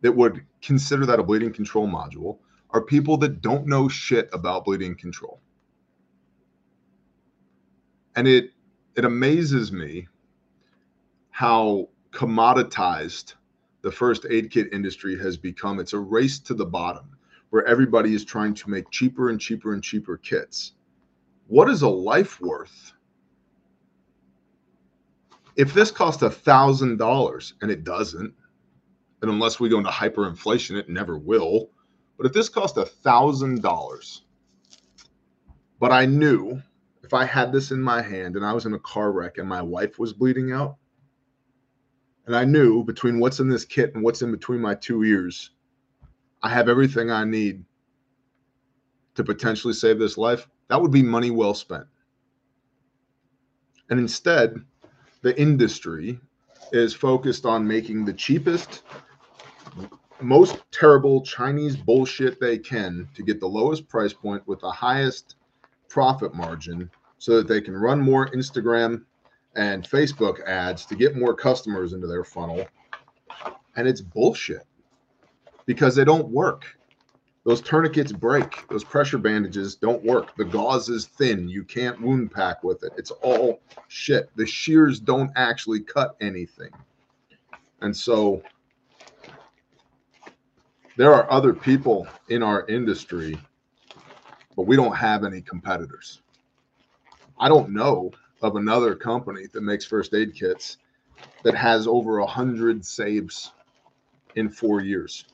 [0.02, 2.38] that would consider that a bleeding control module
[2.72, 5.42] are people that don't know shit about bleeding control.
[8.16, 8.52] And it
[8.96, 10.08] it amazes me
[11.30, 13.36] how commoditized
[13.82, 15.80] the first aid kit industry has become.
[15.80, 17.18] It's a race to the bottom
[17.50, 20.74] where everybody is trying to make cheaper and cheaper and cheaper kits.
[21.48, 22.94] What is a life worth?
[25.58, 28.34] If this cost a thousand dollars, and it doesn't,
[29.22, 31.70] and unless we go into hyperinflation, it never will.
[32.18, 34.24] But if this cost a thousand dollars,
[35.80, 36.62] but I knew
[37.04, 39.50] if I had this in my hand and I was in a car wreck and
[39.50, 40.78] my wife was bleeding out,
[42.32, 45.50] and I knew between what's in this kit and what's in between my two ears,
[46.42, 47.66] I have everything I need
[49.16, 51.88] to potentially save this life, that would be money well spent.
[53.90, 54.56] And instead,
[55.22, 56.22] the industry
[56.72, 58.84] is focused on making the cheapest,
[60.22, 65.36] most terrible Chinese bullshit they can to get the lowest price point with the highest
[65.90, 69.04] profit margin so that they can run more Instagram
[69.56, 72.66] and Facebook ads to get more customers into their funnel.
[73.76, 74.66] And it's bullshit
[75.66, 76.66] because they don't work.
[77.44, 78.68] Those tourniquets break.
[78.70, 80.36] Those pressure bandages don't work.
[80.36, 81.50] The gauze is thin.
[81.50, 82.92] You can't wound pack with it.
[82.98, 84.30] It's all shit.
[84.36, 86.70] The shears don't actually cut anything.
[87.82, 88.44] And so
[90.98, 93.40] there are other people in our industry,
[94.56, 96.22] but we don't have any competitors.
[97.40, 98.12] I don't know
[98.42, 100.78] of another company that makes first aid kits
[101.44, 103.54] that has over a hundred saves
[104.36, 105.26] in four years.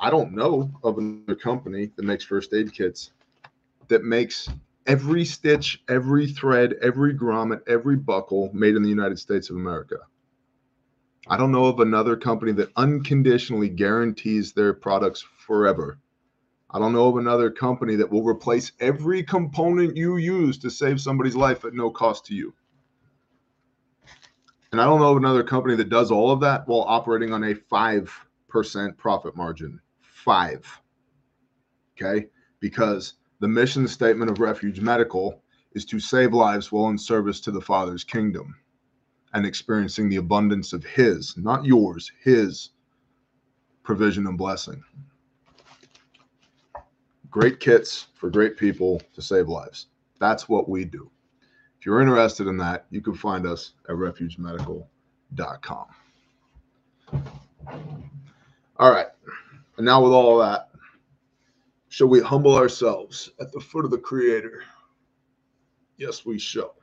[0.00, 3.10] I don't know of another company that makes first aid kits
[3.88, 4.48] that makes
[4.86, 9.96] every stitch, every thread, every grommet, every buckle made in the United States of America.
[11.26, 15.98] I don't know of another company that unconditionally guarantees their products forever.
[16.70, 21.00] I don't know of another company that will replace every component you use to save
[21.00, 22.52] somebody's life at no cost to you.
[24.70, 27.42] And I don't know of another company that does all of that while operating on
[27.42, 29.80] a 5% profit margin.
[30.02, 30.82] Five.
[31.96, 32.26] Okay.
[32.60, 35.42] Because the mission statement of Refuge Medical
[35.72, 38.54] is to save lives while in service to the Father's kingdom
[39.32, 42.70] and experiencing the abundance of His, not yours, His
[43.84, 44.82] provision and blessing.
[47.30, 49.86] Great kits for great people to save lives.
[50.18, 51.10] That's what we do.
[51.78, 55.86] If you're interested in that, you can find us at refugemedical.com.
[58.76, 59.06] All right.
[59.76, 60.70] And now, with all that,
[61.88, 64.64] shall we humble ourselves at the foot of the Creator?
[65.96, 66.74] Yes, we shall.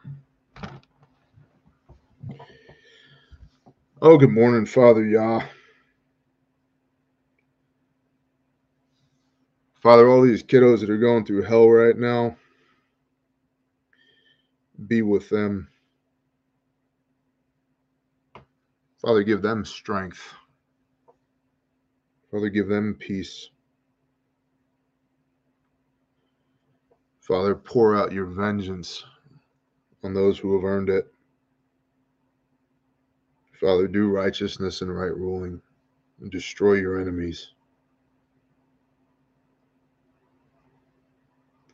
[4.01, 5.41] Oh, good morning, Father Yah.
[9.85, 12.35] Father, all these kiddos that are going through hell right now,
[14.87, 15.67] be with them.
[18.99, 20.33] Father, give them strength.
[22.31, 23.51] Father, give them peace.
[27.19, 29.03] Father, pour out your vengeance
[30.03, 31.13] on those who have earned it.
[33.61, 35.61] Father, do righteousness and right ruling
[36.21, 37.51] and destroy your enemies.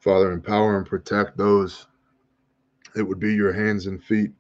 [0.02, 1.86] Father, empower and protect those
[2.96, 4.32] that would be your hands and feet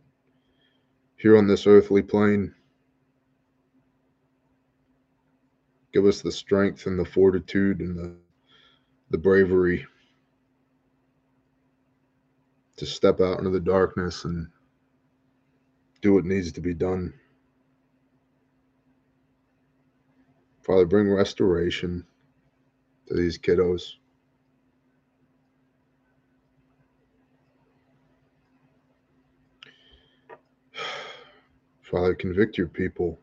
[1.17, 2.53] here on this earthly plane.
[5.93, 8.15] Give us the strength and the fortitude and the,
[9.11, 9.85] the bravery
[12.77, 14.47] to step out into the darkness and
[16.01, 17.13] do what needs to be done.
[20.63, 22.03] Father, bring restoration
[23.07, 23.97] to these kiddos.
[31.91, 33.19] Father, convict your people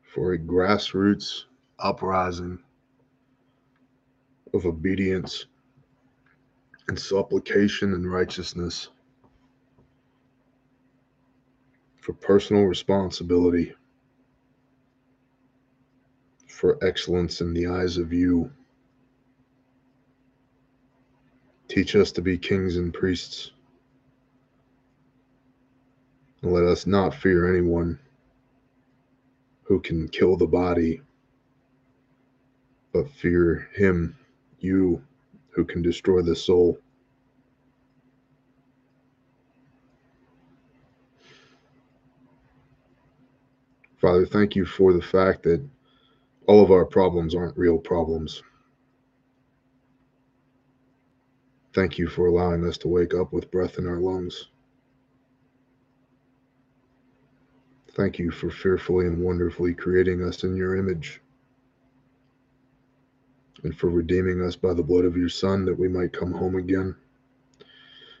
[0.00, 1.44] for a grassroots
[1.78, 2.58] uprising
[4.54, 5.44] of obedience
[6.88, 8.88] and supplication and righteousness,
[12.00, 13.74] for personal responsibility,
[16.48, 18.50] for excellence in the eyes of you.
[21.68, 23.50] Teach us to be kings and priests.
[26.46, 27.98] Let us not fear anyone
[29.64, 31.00] who can kill the body,
[32.92, 34.16] but fear him,
[34.60, 35.02] you,
[35.50, 36.78] who can destroy the soul.
[44.00, 45.60] Father, thank you for the fact that
[46.46, 48.40] all of our problems aren't real problems.
[51.74, 54.46] Thank you for allowing us to wake up with breath in our lungs.
[57.96, 61.22] Thank you for fearfully and wonderfully creating us in your image
[63.62, 66.56] and for redeeming us by the blood of your Son that we might come home
[66.56, 66.94] again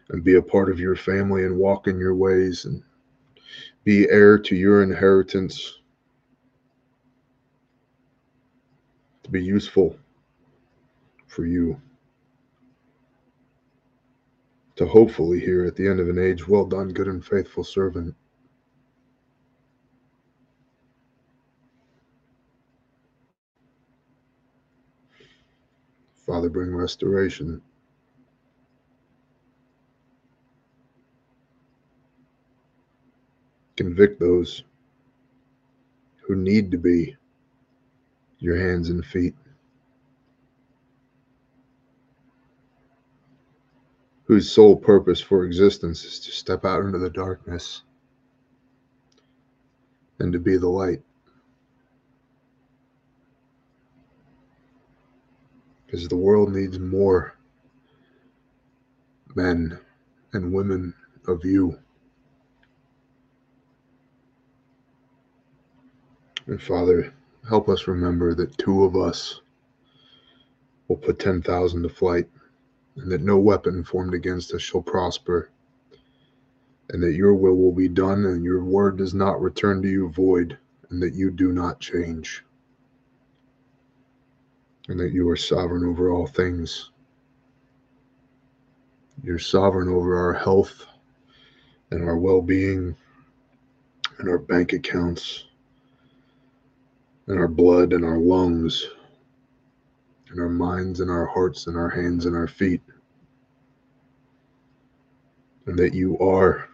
[0.08, 2.82] and be a part of your family and walk in your ways and
[3.84, 5.80] be heir to your inheritance,
[9.24, 9.94] to be useful
[11.26, 11.78] for you.
[14.76, 18.14] To hopefully hear at the end of an age, well done, good and faithful servant.
[26.26, 27.62] Father, bring restoration.
[33.76, 34.64] Convict those
[36.26, 37.16] who need to be
[38.40, 39.34] your hands and feet,
[44.24, 47.82] whose sole purpose for existence is to step out into the darkness
[50.18, 51.02] and to be the light.
[55.86, 57.36] Because the world needs more
[59.34, 59.78] men
[60.32, 60.92] and women
[61.28, 61.78] of you.
[66.46, 67.12] And Father,
[67.48, 69.40] help us remember that two of us
[70.88, 72.28] will put 10,000 to flight,
[72.96, 75.50] and that no weapon formed against us shall prosper,
[76.90, 80.08] and that your will will be done, and your word does not return to you
[80.08, 80.56] void,
[80.90, 82.44] and that you do not change,
[84.88, 86.90] and that you are sovereign over all things.
[89.22, 90.86] You're sovereign over our health
[91.90, 92.96] and our well being
[94.18, 95.44] and our bank accounts
[97.26, 98.86] and our blood and our lungs
[100.30, 102.82] and our minds and our hearts and our hands and our feet.
[105.66, 106.68] And that you are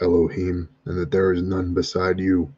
[0.00, 2.52] Elohim and that there is none beside you.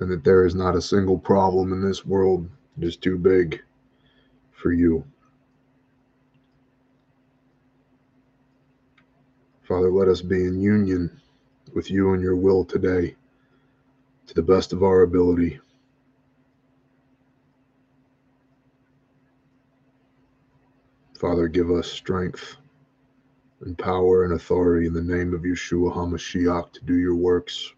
[0.00, 3.60] And that there is not a single problem in this world that is too big
[4.52, 5.04] for you.
[9.62, 11.20] Father, let us be in union
[11.74, 13.16] with you and your will today
[14.26, 15.60] to the best of our ability.
[21.18, 22.56] Father, give us strength
[23.62, 27.72] and power and authority in the name of Yeshua HaMashiach to do your works.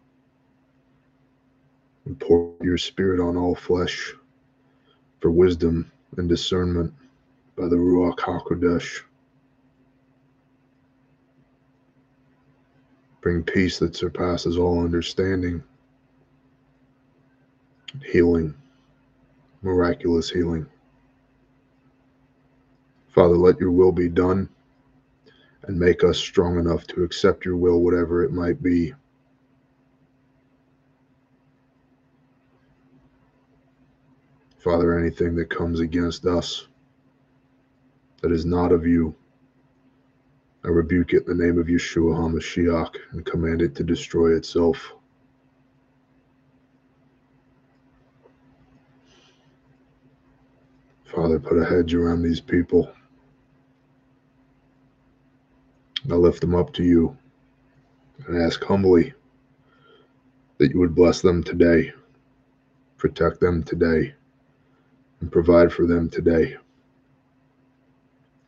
[2.05, 4.13] And pour your spirit on all flesh
[5.19, 6.93] for wisdom and discernment
[7.55, 9.01] by the Ruach HaKodesh.
[13.21, 15.63] Bring peace that surpasses all understanding,
[18.03, 18.55] healing,
[19.61, 20.65] miraculous healing.
[23.09, 24.49] Father, let your will be done
[25.63, 28.93] and make us strong enough to accept your will, whatever it might be.
[34.63, 36.67] Father, anything that comes against us
[38.21, 39.15] that is not of you,
[40.63, 44.93] I rebuke it in the name of Yeshua HaMashiach and command it to destroy itself.
[51.05, 52.93] Father, put a hedge around these people.
[56.07, 57.17] I lift them up to you
[58.27, 59.15] and ask humbly
[60.59, 61.93] that you would bless them today,
[62.99, 64.13] protect them today,
[65.21, 66.55] and provide for them today.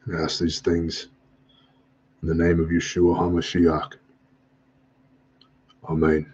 [0.06, 1.08] And ask these things
[2.22, 3.94] in the name of Yeshua HaMashiach.
[5.90, 6.33] Amen.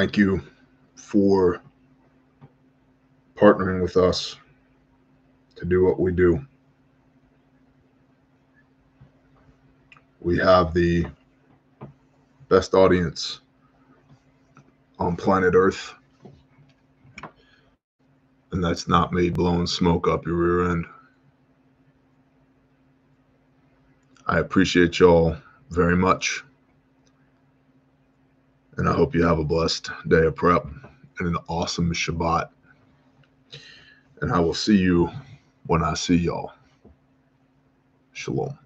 [0.00, 0.40] Thank you
[0.94, 1.60] for
[3.36, 4.36] partnering with us
[5.56, 6.42] to do what we do.
[10.22, 11.04] We have the
[12.48, 13.40] best audience
[14.98, 15.92] on planet Earth.
[18.52, 20.86] And that's not me blowing smoke up your rear end.
[24.26, 25.36] I appreciate y'all
[25.68, 26.42] very much.
[28.80, 30.64] And I hope you have a blessed day of prep
[31.18, 32.48] and an awesome Shabbat.
[34.22, 35.10] And I will see you
[35.66, 36.52] when I see y'all.
[38.14, 38.58] Shalom.